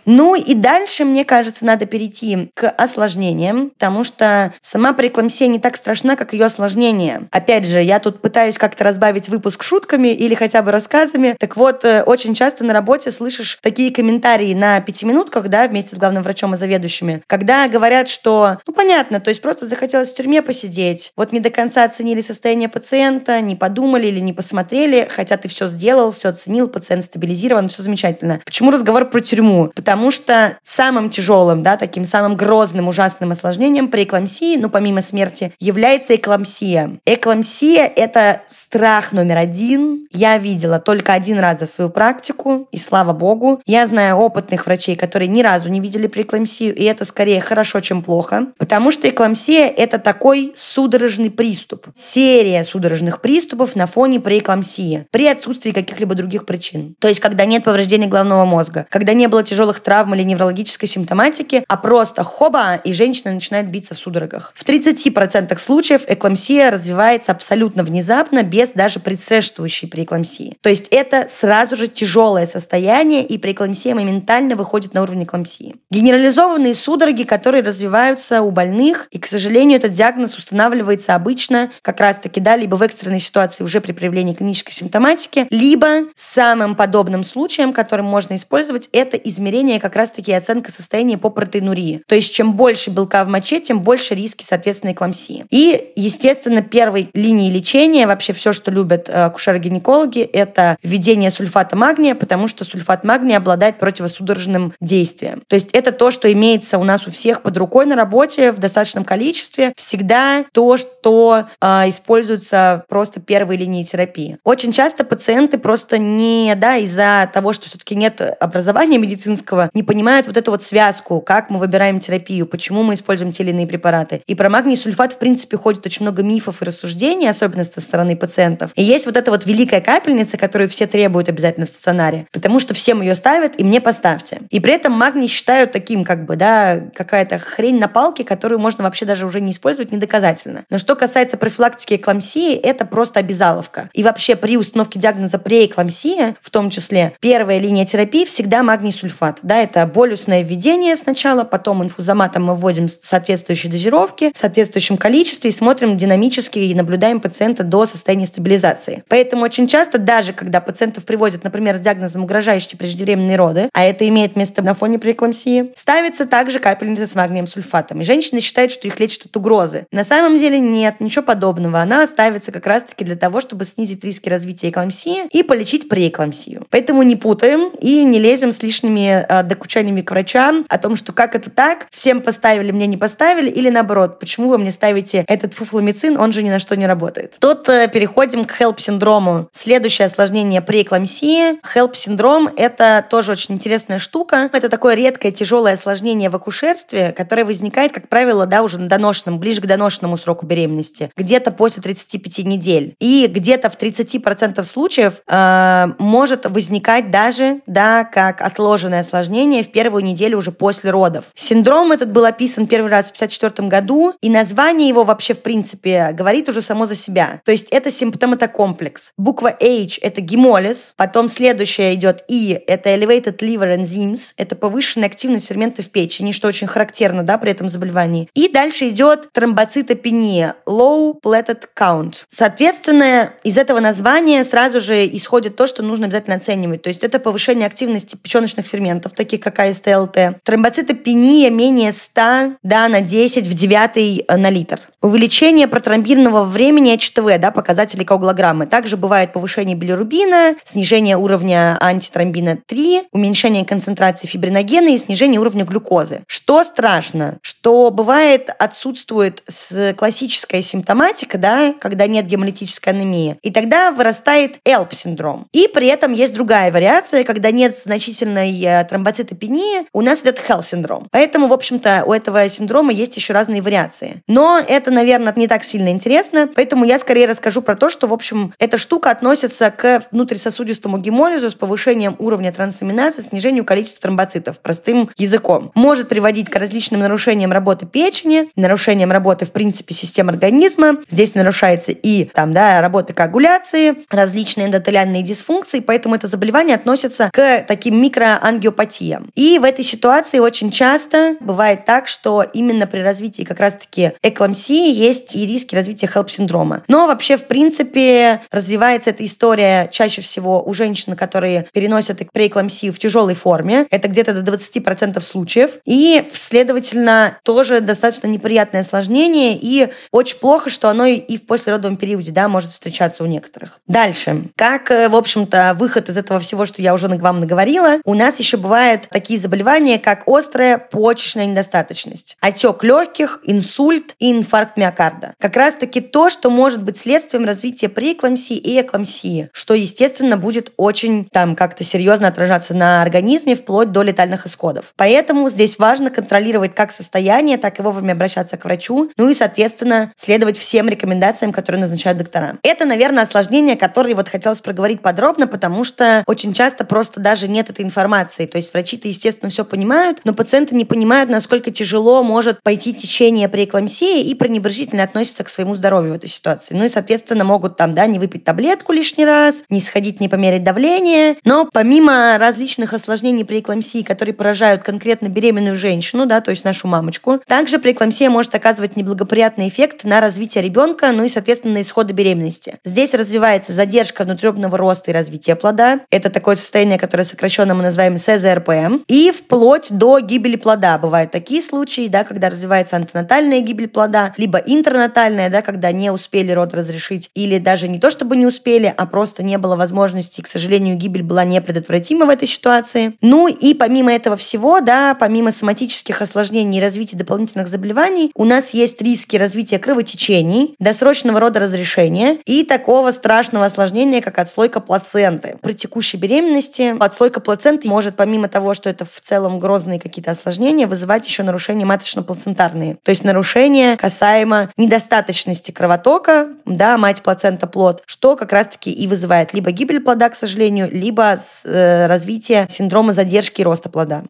Ну 0.06 0.36
и 0.36 0.54
дальше, 0.54 1.04
мне 1.04 1.24
кажется, 1.24 1.66
надо 1.66 1.84
перейти 1.84 2.50
к 2.54 2.70
осложнениям, 2.70 3.70
потому 3.70 4.04
что 4.04 4.54
сама 4.60 4.92
преэклампсия 4.92 5.48
не 5.48 5.58
так 5.58 5.76
страшна, 5.76 6.14
как 6.14 6.32
ее 6.32 6.46
осложнение. 6.46 7.28
Опять 7.32 7.66
же, 7.66 7.82
я 7.82 7.98
тут 7.98 8.22
пытаюсь 8.22 8.56
как-то 8.56 8.84
разбавить 8.84 9.28
выпуск 9.28 9.64
шутками 9.64 10.08
или 10.08 10.34
хотя 10.34 10.62
бы 10.62 10.70
рассказами. 10.70 11.36
Так 11.38 11.56
вот, 11.56 11.84
э, 11.84 12.02
очень 12.04 12.34
часто 12.34 12.64
на 12.64 12.72
работе 12.72 13.10
слышишь 13.10 13.58
такие 13.60 13.92
комментарии 13.92 14.54
на 14.54 14.80
пятиминутках, 14.80 15.48
да, 15.48 15.66
вместе 15.66 15.96
с 15.96 15.98
главным 15.98 16.22
врачом 16.22 16.54
и 16.54 16.56
заведующими, 16.56 17.22
когда 17.26 17.66
говорят, 17.66 18.08
что, 18.08 18.58
ну, 18.66 18.72
понятно, 18.72 19.18
то 19.18 19.30
есть 19.30 19.42
просто 19.42 19.66
захотелось 19.66 20.12
в 20.12 20.16
тюрьме 20.16 20.40
посидеть, 20.40 21.12
вот 21.16 21.32
не 21.32 21.40
до 21.40 21.50
конца 21.50 21.82
оценили 21.82 22.20
состояние 22.20 22.68
пациента, 22.68 23.40
не 23.40 23.56
подумали 23.56 24.06
или 24.06 24.20
не 24.20 24.32
посмотрели, 24.32 25.08
хотя 25.10 25.36
ты 25.36 25.48
все 25.48 25.68
сделал, 25.68 26.12
все 26.12 26.28
оценил, 26.28 26.68
пациент 26.68 27.04
стабилизирован, 27.04 27.68
все 27.68 27.82
замечательно. 27.82 28.40
Почему 28.44 28.70
разговор 28.70 29.06
про 29.10 29.20
тюрьму? 29.20 29.72
Потому 29.74 29.95
потому 29.96 30.10
что 30.10 30.58
самым 30.62 31.08
тяжелым, 31.08 31.62
да, 31.62 31.78
таким 31.78 32.04
самым 32.04 32.36
грозным, 32.36 32.86
ужасным 32.86 33.30
осложнением 33.30 33.88
при 33.88 34.04
экламсии, 34.04 34.58
ну, 34.58 34.68
помимо 34.68 35.00
смерти, 35.00 35.54
является 35.58 36.14
экламсия. 36.16 36.98
Экламсия– 37.06 37.90
это 37.96 38.42
страх 38.46 39.12
номер 39.12 39.38
один. 39.38 40.06
Я 40.12 40.36
видела 40.36 40.80
только 40.80 41.14
один 41.14 41.38
раз 41.38 41.60
за 41.60 41.66
свою 41.66 41.88
практику, 41.88 42.68
и 42.72 42.76
слава 42.76 43.14
богу. 43.14 43.62
Я 43.64 43.86
знаю 43.86 44.16
опытных 44.16 44.66
врачей, 44.66 44.96
которые 44.96 45.28
ни 45.28 45.40
разу 45.40 45.70
не 45.70 45.80
видели 45.80 46.08
преэкламсию, 46.08 46.74
и 46.74 46.84
это 46.84 47.06
скорее 47.06 47.40
хорошо, 47.40 47.80
чем 47.80 48.02
плохо, 48.02 48.48
потому 48.58 48.90
что 48.90 49.08
экламсия– 49.08 49.66
это 49.76 49.98
такой 49.98 50.52
судорожный 50.56 51.30
приступ. 51.30 51.86
Серия 51.96 52.64
судорожных 52.64 53.22
приступов 53.22 53.76
на 53.76 53.86
фоне 53.86 54.20
преэкламсии 54.20 55.06
при 55.10 55.26
отсутствии 55.26 55.70
каких-либо 55.70 56.14
других 56.14 56.44
причин. 56.44 56.96
То 56.98 57.08
есть, 57.08 57.20
когда 57.20 57.46
нет 57.46 57.64
повреждения 57.64 58.08
головного 58.08 58.44
мозга, 58.44 58.86
когда 58.90 59.14
не 59.14 59.26
было 59.26 59.42
тяжелых 59.42 59.80
травм 59.86 60.16
или 60.16 60.24
неврологической 60.24 60.88
симптоматики, 60.88 61.64
а 61.68 61.76
просто 61.76 62.24
хоба, 62.24 62.74
и 62.74 62.92
женщина 62.92 63.32
начинает 63.32 63.70
биться 63.70 63.94
в 63.94 63.98
судорогах. 63.98 64.52
В 64.56 64.64
30% 64.64 65.56
случаев 65.58 66.02
экламсия 66.08 66.72
развивается 66.72 67.30
абсолютно 67.30 67.84
внезапно, 67.84 68.42
без 68.42 68.72
даже 68.72 68.98
предшествующей 68.98 69.86
преэкламсии. 69.86 70.56
То 70.60 70.68
есть 70.68 70.88
это 70.90 71.26
сразу 71.28 71.76
же 71.76 71.86
тяжелое 71.86 72.46
состояние, 72.46 73.24
и 73.24 73.38
преэкламсия 73.38 73.94
моментально 73.94 74.56
выходит 74.56 74.92
на 74.92 75.02
уровень 75.02 75.22
экламсии. 75.22 75.76
Генерализованные 75.92 76.74
судороги, 76.74 77.22
которые 77.22 77.62
развиваются 77.62 78.42
у 78.42 78.50
больных, 78.50 79.06
и, 79.12 79.20
к 79.20 79.28
сожалению, 79.28 79.78
этот 79.78 79.92
диагноз 79.92 80.34
устанавливается 80.34 81.14
обычно 81.14 81.70
как 81.82 82.00
раз-таки, 82.00 82.40
да, 82.40 82.56
либо 82.56 82.74
в 82.74 82.82
экстренной 82.82 83.20
ситуации 83.20 83.62
уже 83.62 83.80
при 83.80 83.92
проявлении 83.92 84.34
клинической 84.34 84.72
симптоматики, 84.72 85.46
либо 85.50 86.06
самым 86.16 86.74
подобным 86.74 87.22
случаем, 87.22 87.72
которым 87.72 88.06
можно 88.06 88.34
использовать, 88.34 88.88
это 88.92 89.16
измерение 89.16 89.75
как 89.80 89.96
раз-таки 89.96 90.32
оценка 90.32 90.70
состояния 90.72 91.18
по 91.18 91.30
протеинурии. 91.30 92.02
То 92.06 92.14
есть 92.14 92.34
чем 92.34 92.54
больше 92.54 92.90
белка 92.90 93.24
в 93.24 93.28
моче, 93.28 93.60
тем 93.60 93.80
больше 93.80 94.14
риски, 94.14 94.42
соответственно, 94.42 94.92
экламсии. 94.92 95.44
И, 95.50 95.92
естественно, 95.96 96.62
первой 96.62 97.10
линией 97.14 97.50
лечения, 97.50 98.06
вообще 98.06 98.32
все, 98.32 98.52
что 98.52 98.70
любят 98.70 99.08
э, 99.08 99.12
акушеры-гинекологи, 99.12 100.20
это 100.20 100.76
введение 100.82 101.30
сульфата 101.30 101.76
магния, 101.76 102.14
потому 102.14 102.48
что 102.48 102.64
сульфат 102.64 103.04
магния 103.04 103.38
обладает 103.38 103.78
противосудорожным 103.78 104.74
действием. 104.80 105.42
То 105.48 105.54
есть 105.56 105.70
это 105.72 105.92
то, 105.92 106.10
что 106.10 106.32
имеется 106.32 106.78
у 106.78 106.84
нас 106.84 107.06
у 107.06 107.10
всех 107.10 107.42
под 107.42 107.56
рукой 107.56 107.86
на 107.86 107.96
работе 107.96 108.52
в 108.52 108.58
достаточном 108.58 109.04
количестве. 109.04 109.72
Всегда 109.76 110.44
то, 110.52 110.76
что 110.76 111.46
э, 111.60 111.66
используется 111.88 112.84
просто 112.88 113.20
первой 113.20 113.56
линии 113.56 113.82
терапии. 113.82 114.38
Очень 114.44 114.72
часто 114.72 115.04
пациенты 115.04 115.58
просто 115.58 115.98
не, 115.98 116.54
да, 116.56 116.76
из-за 116.76 117.30
того, 117.32 117.52
что 117.52 117.66
все-таки 117.66 117.94
нет 117.94 118.20
образования 118.40 118.98
медицинского, 118.98 119.65
не 119.74 119.82
понимают 119.82 120.26
вот 120.26 120.36
эту 120.36 120.50
вот 120.50 120.64
связку, 120.64 121.20
как 121.20 121.50
мы 121.50 121.58
выбираем 121.58 122.00
терапию, 122.00 122.46
почему 122.46 122.82
мы 122.82 122.94
используем 122.94 123.32
те 123.32 123.42
или 123.42 123.50
иные 123.50 123.66
препараты. 123.66 124.22
И 124.26 124.34
про 124.34 124.48
магний 124.48 124.76
сульфат, 124.76 125.14
в 125.14 125.18
принципе, 125.18 125.56
ходит 125.56 125.84
очень 125.86 126.02
много 126.02 126.22
мифов 126.22 126.62
и 126.62 126.64
рассуждений, 126.64 127.28
особенно 127.28 127.64
со 127.64 127.80
стороны 127.80 128.16
пациентов. 128.16 128.70
И 128.74 128.82
есть 128.82 129.06
вот 129.06 129.16
эта 129.16 129.30
вот 129.30 129.46
великая 129.46 129.80
капельница, 129.80 130.36
которую 130.36 130.68
все 130.68 130.86
требуют 130.86 131.28
обязательно 131.28 131.66
в 131.66 131.70
стационаре, 131.70 132.26
потому 132.32 132.60
что 132.60 132.74
всем 132.74 133.02
ее 133.02 133.14
ставят, 133.14 133.58
и 133.60 133.64
мне 133.64 133.80
поставьте. 133.80 134.40
И 134.50 134.60
при 134.60 134.72
этом 134.74 134.92
магний 134.92 135.28
считают 135.28 135.72
таким, 135.72 136.04
как 136.04 136.26
бы, 136.26 136.36
да, 136.36 136.80
какая-то 136.94 137.38
хрень 137.38 137.78
на 137.78 137.88
палке, 137.88 138.24
которую 138.24 138.58
можно 138.58 138.84
вообще 138.84 139.04
даже 139.04 139.26
уже 139.26 139.40
не 139.40 139.52
использовать 139.52 139.92
недоказательно. 139.92 140.64
Но 140.70 140.78
что 140.78 140.96
касается 140.96 141.36
профилактики 141.36 141.94
экламсии, 141.94 142.54
это 142.54 142.84
просто 142.84 143.20
обязаловка. 143.20 143.90
И 143.92 144.02
вообще 144.02 144.36
при 144.36 144.56
установке 144.56 144.98
диагноза 144.98 145.38
преэкламсия, 145.38 146.36
в 146.40 146.50
том 146.50 146.70
числе, 146.70 147.14
первая 147.20 147.58
линия 147.58 147.86
терапии 147.86 148.24
всегда 148.24 148.62
магний 148.62 148.92
сульфат. 148.92 149.40
Да, 149.46 149.58
это 149.62 149.86
болюсное 149.86 150.42
введение 150.42 150.96
сначала, 150.96 151.44
потом 151.44 151.80
инфузоматом 151.80 152.46
мы 152.46 152.56
вводим 152.56 152.88
соответствующие 152.88 153.70
дозировки 153.70 154.32
в 154.34 154.36
соответствующем 154.36 154.96
количестве 154.96 155.50
и 155.50 155.52
смотрим 155.52 155.96
динамически 155.96 156.58
и 156.58 156.74
наблюдаем 156.74 157.20
пациента 157.20 157.62
до 157.62 157.86
состояния 157.86 158.26
стабилизации. 158.26 159.04
Поэтому 159.06 159.44
очень 159.44 159.68
часто, 159.68 159.98
даже 159.98 160.32
когда 160.32 160.60
пациентов 160.60 161.04
привозят, 161.04 161.44
например, 161.44 161.76
с 161.76 161.80
диагнозом 161.80 162.24
угрожающие 162.24 162.76
преждевременные 162.76 163.36
роды, 163.36 163.68
а 163.72 163.84
это 163.84 164.08
имеет 164.08 164.34
место 164.34 164.62
на 164.62 164.74
фоне 164.74 164.98
преэкламсии, 164.98 165.70
ставится 165.76 166.26
также 166.26 166.58
капельница 166.58 167.06
с 167.06 167.14
магнием 167.14 167.46
сульфатом. 167.46 168.00
И 168.00 168.04
женщины 168.04 168.40
считают, 168.40 168.72
что 168.72 168.88
их 168.88 168.98
лечат 168.98 169.26
от 169.26 169.36
угрозы. 169.36 169.86
На 169.92 170.02
самом 170.02 170.40
деле 170.40 170.58
нет, 170.58 170.98
ничего 170.98 171.22
подобного. 171.22 171.80
Она 171.80 172.04
ставится 172.08 172.50
как 172.50 172.66
раз-таки 172.66 173.04
для 173.04 173.14
того, 173.14 173.40
чтобы 173.40 173.64
снизить 173.64 174.02
риски 174.02 174.28
развития 174.28 174.70
экламсии 174.70 175.28
и 175.30 175.44
полечить 175.44 175.88
преэкламсию. 175.88 176.66
Поэтому 176.68 177.04
не 177.04 177.14
путаем 177.14 177.70
и 177.80 178.02
не 178.02 178.18
лезем 178.18 178.50
с 178.50 178.60
лишними 178.60 179.24
э, 179.24 179.35
докучаниями 179.42 180.00
к 180.02 180.10
врачам 180.10 180.64
о 180.68 180.78
том, 180.78 180.96
что 180.96 181.12
как 181.12 181.34
это 181.34 181.50
так, 181.50 181.86
всем 181.90 182.20
поставили, 182.20 182.72
мне 182.72 182.86
не 182.86 182.96
поставили, 182.96 183.50
или 183.50 183.70
наоборот, 183.70 184.18
почему 184.18 184.48
вы 184.48 184.58
мне 184.58 184.70
ставите 184.70 185.24
этот 185.28 185.54
фуфломицин, 185.54 186.18
он 186.18 186.32
же 186.32 186.42
ни 186.42 186.50
на 186.50 186.58
что 186.58 186.76
не 186.76 186.86
работает. 186.86 187.34
Тут 187.38 187.68
э, 187.68 187.88
переходим 187.88 188.44
к 188.44 188.60
HELP-синдрому. 188.60 189.48
Следующее 189.52 190.06
осложнение 190.06 190.60
преэкламсии. 190.60 191.60
HELP-синдром– 191.74 192.48
это 192.56 193.04
тоже 193.08 193.32
очень 193.32 193.54
интересная 193.54 193.98
штука. 193.98 194.48
Это 194.52 194.68
такое 194.68 194.94
редкое 194.94 195.32
тяжелое 195.32 195.74
осложнение 195.74 196.30
в 196.30 196.36
акушерстве, 196.36 197.12
которое 197.12 197.44
возникает, 197.44 197.92
как 197.92 198.08
правило, 198.08 198.46
да, 198.46 198.62
уже 198.62 198.78
на 198.78 198.88
доношенном, 198.88 199.38
ближе 199.38 199.60
к 199.60 199.66
доношенному 199.66 200.16
сроку 200.16 200.46
беременности, 200.46 201.10
где-то 201.16 201.52
после 201.52 201.82
35 201.82 202.38
недель. 202.44 202.94
И 203.00 203.26
где-то 203.28 203.70
в 203.70 203.76
30% 203.76 204.62
случаев 204.64 205.22
э, 205.26 205.86
может 205.98 206.46
возникать 206.46 207.10
даже, 207.10 207.60
да, 207.66 208.04
как 208.04 208.40
отложенное 208.40 209.00
осложнение 209.00 209.25
в 209.28 209.70
первую 209.70 210.04
неделю 210.04 210.38
уже 210.38 210.52
после 210.52 210.90
родов. 210.90 211.24
Синдром 211.34 211.92
этот 211.92 212.10
был 212.10 212.24
описан 212.24 212.66
первый 212.66 212.90
раз 212.90 213.06
в 213.06 213.14
1954 213.14 213.68
году, 213.68 214.14
и 214.20 214.30
название 214.30 214.88
его 214.88 215.04
вообще, 215.04 215.34
в 215.34 215.40
принципе, 215.40 216.10
говорит 216.12 216.48
уже 216.48 216.62
само 216.62 216.86
за 216.86 216.96
себя. 216.96 217.40
То 217.44 217.52
есть 217.52 217.68
это 217.70 217.90
симптоматокомплекс. 217.90 219.12
Буква 219.16 219.48
H– 219.60 219.98
это 220.02 220.20
гемолиз, 220.20 220.94
потом 220.96 221.28
следующее 221.28 221.94
идет 221.94 222.24
И– 222.28 222.60
это 222.66 222.94
elevated 222.94 223.38
liver 223.38 223.76
enzymes, 223.76 224.32
это 224.36 224.56
повышенная 224.56 225.08
активность 225.08 225.48
ферментов 225.48 225.90
печени, 225.90 226.32
что 226.32 226.48
очень 226.48 226.66
характерно, 226.66 227.22
да, 227.22 227.38
при 227.38 227.52
этом 227.52 227.68
заболевании. 227.68 228.28
И 228.34 228.48
дальше 228.48 228.88
идет 228.88 229.32
тромбоцитопения, 229.32 230.56
low 230.66 231.14
platelet 231.22 231.64
count. 231.78 232.24
Соответственно, 232.28 233.32
из 233.44 233.56
этого 233.56 233.80
названия 233.80 234.42
сразу 234.44 234.80
же 234.80 235.06
исходит 235.06 235.56
то, 235.56 235.66
что 235.66 235.82
нужно 235.82 236.06
обязательно 236.06 236.36
оценивать. 236.36 236.82
То 236.82 236.88
есть 236.88 237.02
это 237.02 237.18
повышение 237.18 237.66
активности 237.66 238.16
печеночных 238.16 238.66
ферментов, 238.66 239.12
таких 239.16 239.40
как 239.40 239.58
АСТЛТ. 239.58 240.42
Тромбоцитопения 240.44 241.50
менее 241.50 241.92
100 241.92 242.56
да, 242.62 242.88
на 242.88 243.00
10 243.00 243.46
в 243.46 243.54
9 243.54 244.24
э, 244.28 244.36
на 244.36 244.50
литр. 244.50 244.80
Увеличение 245.06 245.68
протромбированного 245.68 246.44
времени 246.44 246.92
HTV, 246.96 247.38
да, 247.38 247.52
показатели 247.52 248.02
коагулограммы. 248.02 248.66
Также 248.66 248.96
бывает 248.96 249.32
повышение 249.32 249.76
билирубина, 249.76 250.56
снижение 250.64 251.16
уровня 251.16 251.78
антитромбина 251.80 252.58
3, 252.66 253.02
уменьшение 253.12 253.64
концентрации 253.64 254.26
фибриногена 254.26 254.88
и 254.88 254.98
снижение 254.98 255.40
уровня 255.40 255.64
глюкозы. 255.64 256.22
Что 256.26 256.64
страшно? 256.64 257.38
Что 257.40 257.92
бывает 257.92 258.50
отсутствует 258.58 259.44
с 259.46 259.94
классическая 259.94 260.60
симптоматика, 260.60 261.38
да, 261.38 261.72
когда 261.78 262.08
нет 262.08 262.26
гемолитической 262.26 262.92
анемии, 262.92 263.38
и 263.42 263.52
тогда 263.52 263.92
вырастает 263.92 264.56
ELP-синдром. 264.64 265.46
И 265.52 265.68
при 265.72 265.86
этом 265.86 266.14
есть 266.14 266.34
другая 266.34 266.72
вариация, 266.72 267.22
когда 267.22 267.52
нет 267.52 267.78
значительной 267.80 268.60
э, 268.60 268.84
тромбоцитопении, 268.84 269.86
у 269.92 270.00
нас 270.00 270.22
идет 270.22 270.42
HELL-синдром. 270.44 271.06
Поэтому, 271.12 271.46
в 271.46 271.52
общем-то, 271.52 272.02
у 272.08 272.12
этого 272.12 272.48
синдрома 272.48 272.92
есть 272.92 273.14
еще 273.14 273.34
разные 273.34 273.62
вариации. 273.62 274.20
Но 274.26 274.58
это 274.58 274.95
наверное, 274.96 275.32
не 275.36 275.46
так 275.46 275.62
сильно 275.62 275.90
интересно, 275.90 276.48
поэтому 276.52 276.84
я 276.84 276.98
скорее 276.98 277.26
расскажу 277.26 277.62
про 277.62 277.76
то, 277.76 277.88
что, 277.90 278.06
в 278.06 278.12
общем, 278.12 278.54
эта 278.58 278.78
штука 278.78 279.10
относится 279.10 279.70
к 279.70 280.02
внутрисосудистому 280.10 280.98
гемолизу 280.98 281.50
с 281.50 281.54
повышением 281.54 282.16
уровня 282.18 282.52
трансаминазы, 282.52 283.22
снижению 283.22 283.64
количества 283.64 284.02
тромбоцитов, 284.02 284.58
простым 284.60 285.10
языком. 285.16 285.70
Может 285.74 286.08
приводить 286.08 286.48
к 286.48 286.56
различным 286.56 287.00
нарушениям 287.00 287.52
работы 287.52 287.86
печени, 287.86 288.50
нарушениям 288.56 289.12
работы, 289.12 289.44
в 289.44 289.52
принципе, 289.52 289.94
систем 289.94 290.30
организма. 290.30 290.96
Здесь 291.08 291.34
нарушается 291.34 291.92
и 291.92 292.24
там, 292.24 292.52
да, 292.54 292.80
работа 292.80 293.12
коагуляции, 293.12 294.04
различные 294.10 294.68
эндотелиальные 294.68 295.22
дисфункции, 295.22 295.80
поэтому 295.80 296.14
это 296.14 296.26
заболевание 296.26 296.76
относится 296.76 297.30
к 297.32 297.64
таким 297.68 298.00
микроангиопатиям. 298.00 299.30
И 299.34 299.58
в 299.58 299.64
этой 299.64 299.84
ситуации 299.84 300.38
очень 300.38 300.70
часто 300.70 301.36
бывает 301.40 301.84
так, 301.84 302.08
что 302.08 302.42
именно 302.42 302.86
при 302.86 303.00
развитии 303.00 303.42
как 303.42 303.60
раз-таки 303.60 304.12
экламсии 304.22 304.75
есть 304.76 305.34
и 305.36 305.46
риски 305.46 305.74
развития 305.74 306.06
хелп-синдрома. 306.06 306.82
Но 306.88 307.06
вообще, 307.06 307.36
в 307.36 307.44
принципе, 307.46 308.42
развивается 308.50 309.10
эта 309.10 309.24
история 309.24 309.88
чаще 309.92 310.20
всего 310.22 310.62
у 310.66 310.74
женщин, 310.74 311.16
которые 311.16 311.68
переносят 311.72 312.20
преэкламсию 312.32 312.92
в 312.92 312.98
тяжелой 312.98 313.34
форме. 313.34 313.86
Это 313.90 314.08
где-то 314.08 314.32
до 314.32 314.52
20% 314.52 315.20
случаев. 315.20 315.72
И, 315.84 316.28
следовательно, 316.32 317.38
тоже 317.42 317.80
достаточно 317.80 318.26
неприятное 318.26 318.80
осложнение. 318.80 319.58
И 319.60 319.88
очень 320.10 320.38
плохо, 320.38 320.70
что 320.70 320.88
оно 320.88 321.06
и 321.06 321.36
в 321.36 321.46
послеродовом 321.46 321.96
периоде 321.96 322.32
да, 322.32 322.48
может 322.48 322.70
встречаться 322.70 323.22
у 323.24 323.26
некоторых. 323.26 323.80
Дальше. 323.86 324.44
Как, 324.56 324.90
э, 324.90 325.08
в 325.08 325.16
общем-то, 325.16 325.76
выход 325.78 326.08
из 326.08 326.16
этого 326.16 326.40
всего, 326.40 326.66
что 326.66 326.82
я 326.82 326.94
уже 326.94 327.08
вам 327.08 327.40
наговорила, 327.40 328.00
у 328.04 328.14
нас 328.14 328.38
еще 328.38 328.56
бывают 328.56 329.08
такие 329.10 329.38
заболевания, 329.38 329.98
как 329.98 330.24
острая 330.26 330.78
почечная 330.78 331.46
недостаточность, 331.46 332.36
отек 332.40 332.82
легких, 332.82 333.40
инсульт 333.44 334.14
и 334.18 334.32
инфаркт 334.32 334.65
миокарда. 334.76 335.34
Как 335.38 335.56
раз-таки 335.56 336.00
то, 336.00 336.30
что 336.30 336.50
может 336.50 336.82
быть 336.82 336.98
следствием 336.98 337.44
развития 337.44 337.88
преэкламсии 337.88 338.56
и 338.56 338.80
экламсии, 338.80 339.50
что, 339.52 339.74
естественно, 339.74 340.36
будет 340.36 340.72
очень 340.76 341.28
там 341.30 341.54
как-то 341.54 341.84
серьезно 341.84 342.28
отражаться 342.28 342.74
на 342.74 343.02
организме 343.02 343.54
вплоть 343.54 343.92
до 343.92 344.02
летальных 344.02 344.46
исходов. 344.46 344.92
Поэтому 344.96 345.48
здесь 345.50 345.78
важно 345.78 346.10
контролировать 346.10 346.74
как 346.74 346.92
состояние, 346.92 347.58
так 347.58 347.78
и 347.78 347.82
вовремя 347.82 348.12
обращаться 348.12 348.56
к 348.56 348.64
врачу, 348.64 349.10
ну 349.16 349.28
и, 349.28 349.34
соответственно, 349.34 350.12
следовать 350.16 350.58
всем 350.58 350.88
рекомендациям, 350.88 351.52
которые 351.52 351.80
назначают 351.80 352.18
доктора. 352.18 352.58
Это, 352.62 352.84
наверное, 352.84 353.24
осложнения, 353.24 353.76
которые 353.76 354.14
вот 354.14 354.28
хотелось 354.28 354.60
проговорить 354.60 355.02
подробно, 355.02 355.46
потому 355.46 355.84
что 355.84 356.24
очень 356.26 356.52
часто 356.52 356.84
просто 356.84 357.20
даже 357.20 357.48
нет 357.48 357.70
этой 357.70 357.84
информации. 357.84 358.46
То 358.46 358.56
есть 358.56 358.72
врачи-то, 358.72 359.08
естественно, 359.08 359.50
все 359.50 359.64
понимают, 359.64 360.20
но 360.24 360.32
пациенты 360.32 360.74
не 360.74 360.84
понимают, 360.84 361.30
насколько 361.30 361.70
тяжело 361.70 362.22
может 362.22 362.62
пойти 362.62 362.94
течение 362.94 363.48
при 363.48 363.64
экламсии 363.64 364.22
и 364.22 364.34
пренебрежительно 364.56 365.02
относятся 365.02 365.44
к 365.44 365.48
своему 365.48 365.74
здоровью 365.74 366.12
в 366.12 366.16
этой 366.16 366.28
ситуации. 366.28 366.74
Ну 366.74 366.84
и, 366.84 366.88
соответственно, 366.88 367.44
могут 367.44 367.76
там, 367.76 367.94
да, 367.94 368.06
не 368.06 368.18
выпить 368.18 368.44
таблетку 368.44 368.92
лишний 368.92 369.26
раз, 369.26 369.64
не 369.68 369.80
сходить, 369.80 370.20
не 370.20 370.28
померить 370.28 370.64
давление. 370.64 371.36
Но 371.44 371.68
помимо 371.72 372.38
различных 372.38 372.94
осложнений 372.94 373.44
при 373.44 373.60
экламсии, 373.60 374.02
которые 374.02 374.34
поражают 374.34 374.82
конкретно 374.82 375.28
беременную 375.28 375.76
женщину, 375.76 376.26
да, 376.26 376.40
то 376.40 376.50
есть 376.50 376.64
нашу 376.64 376.88
мамочку, 376.88 377.40
также 377.46 377.78
преэкламсия 377.78 378.30
может 378.30 378.54
оказывать 378.54 378.96
неблагоприятный 378.96 379.68
эффект 379.68 380.04
на 380.04 380.20
развитие 380.20 380.64
ребенка, 380.64 381.12
ну 381.12 381.24
и, 381.24 381.28
соответственно, 381.28 381.74
на 381.74 381.82
исходы 381.82 382.14
беременности. 382.14 382.78
Здесь 382.84 383.14
развивается 383.14 383.72
задержка 383.72 384.24
внутриобного 384.24 384.78
роста 384.78 385.10
и 385.10 385.14
развития 385.14 385.56
плода. 385.56 386.00
Это 386.10 386.30
такое 386.30 386.56
состояние, 386.56 386.98
которое 386.98 387.24
сокращенно 387.24 387.74
мы 387.74 387.82
называем 387.82 388.16
СЗРПМ. 388.16 389.04
И 389.08 389.32
вплоть 389.32 389.88
до 389.90 390.20
гибели 390.20 390.56
плода. 390.56 390.96
Бывают 390.98 391.30
такие 391.30 391.62
случаи, 391.62 392.08
да, 392.08 392.24
когда 392.24 392.48
развивается 392.48 392.96
антенатальная 392.96 393.60
гибель 393.60 393.88
плода, 393.88 394.32
либо 394.46 394.58
интернатальная, 394.58 395.50
да, 395.50 395.60
когда 395.60 395.90
не 395.90 396.12
успели 396.12 396.52
род 396.52 396.72
разрешить, 396.72 397.30
или 397.34 397.58
даже 397.58 397.88
не 397.88 397.98
то, 397.98 398.12
чтобы 398.12 398.36
не 398.36 398.46
успели, 398.46 398.94
а 398.96 399.04
просто 399.04 399.42
не 399.42 399.58
было 399.58 399.74
возможности, 399.74 400.40
к 400.40 400.46
сожалению, 400.46 400.94
гибель 400.94 401.24
была 401.24 401.42
непредотвратима 401.42 402.26
в 402.26 402.28
этой 402.28 402.46
ситуации. 402.46 403.14
Ну 403.22 403.48
и 403.48 403.74
помимо 403.74 404.12
этого 404.12 404.36
всего, 404.36 404.80
да, 404.80 405.16
помимо 405.18 405.50
соматических 405.50 406.22
осложнений 406.22 406.78
и 406.78 406.80
развития 406.80 407.16
дополнительных 407.16 407.66
заболеваний, 407.66 408.30
у 408.36 408.44
нас 408.44 408.70
есть 408.70 409.02
риски 409.02 409.34
развития 409.34 409.80
кровотечений, 409.80 410.76
досрочного 410.78 411.40
рода 411.40 411.58
разрешения 411.58 412.38
и 412.44 412.62
такого 412.62 413.10
страшного 413.10 413.64
осложнения, 413.64 414.20
как 414.20 414.38
отслойка 414.38 414.78
плаценты. 414.78 415.56
При 415.60 415.72
текущей 415.72 416.18
беременности 416.18 416.94
отслойка 417.00 417.40
плаценты 417.40 417.88
может, 417.88 418.14
помимо 418.14 418.46
того, 418.46 418.74
что 418.74 418.88
это 418.88 419.04
в 419.04 419.20
целом 419.20 419.58
грозные 419.58 419.98
какие-то 419.98 420.30
осложнения, 420.30 420.86
вызывать 420.86 421.26
еще 421.26 421.42
нарушения 421.42 421.84
маточно-плацентарные. 421.84 422.98
То 423.02 423.10
есть 423.10 423.24
нарушения 423.24 423.96
касаемо 424.36 424.68
недостаточности 424.76 425.70
кровотока, 425.70 426.48
да, 426.66 426.98
мать 426.98 427.22
плацента 427.22 427.66
плод, 427.66 428.02
что 428.06 428.36
как 428.36 428.52
раз-таки 428.52 428.90
и 428.90 429.08
вызывает 429.08 429.54
либо 429.54 429.70
гибель 429.70 430.00
плода, 430.00 430.28
к 430.28 430.34
сожалению, 430.34 430.88
либо 430.90 431.38
э, 431.64 432.06
развитие 432.06 432.66
синдрома 432.68 433.12
задержки 433.12 433.62
роста 433.62 433.88
плода. 433.88 434.24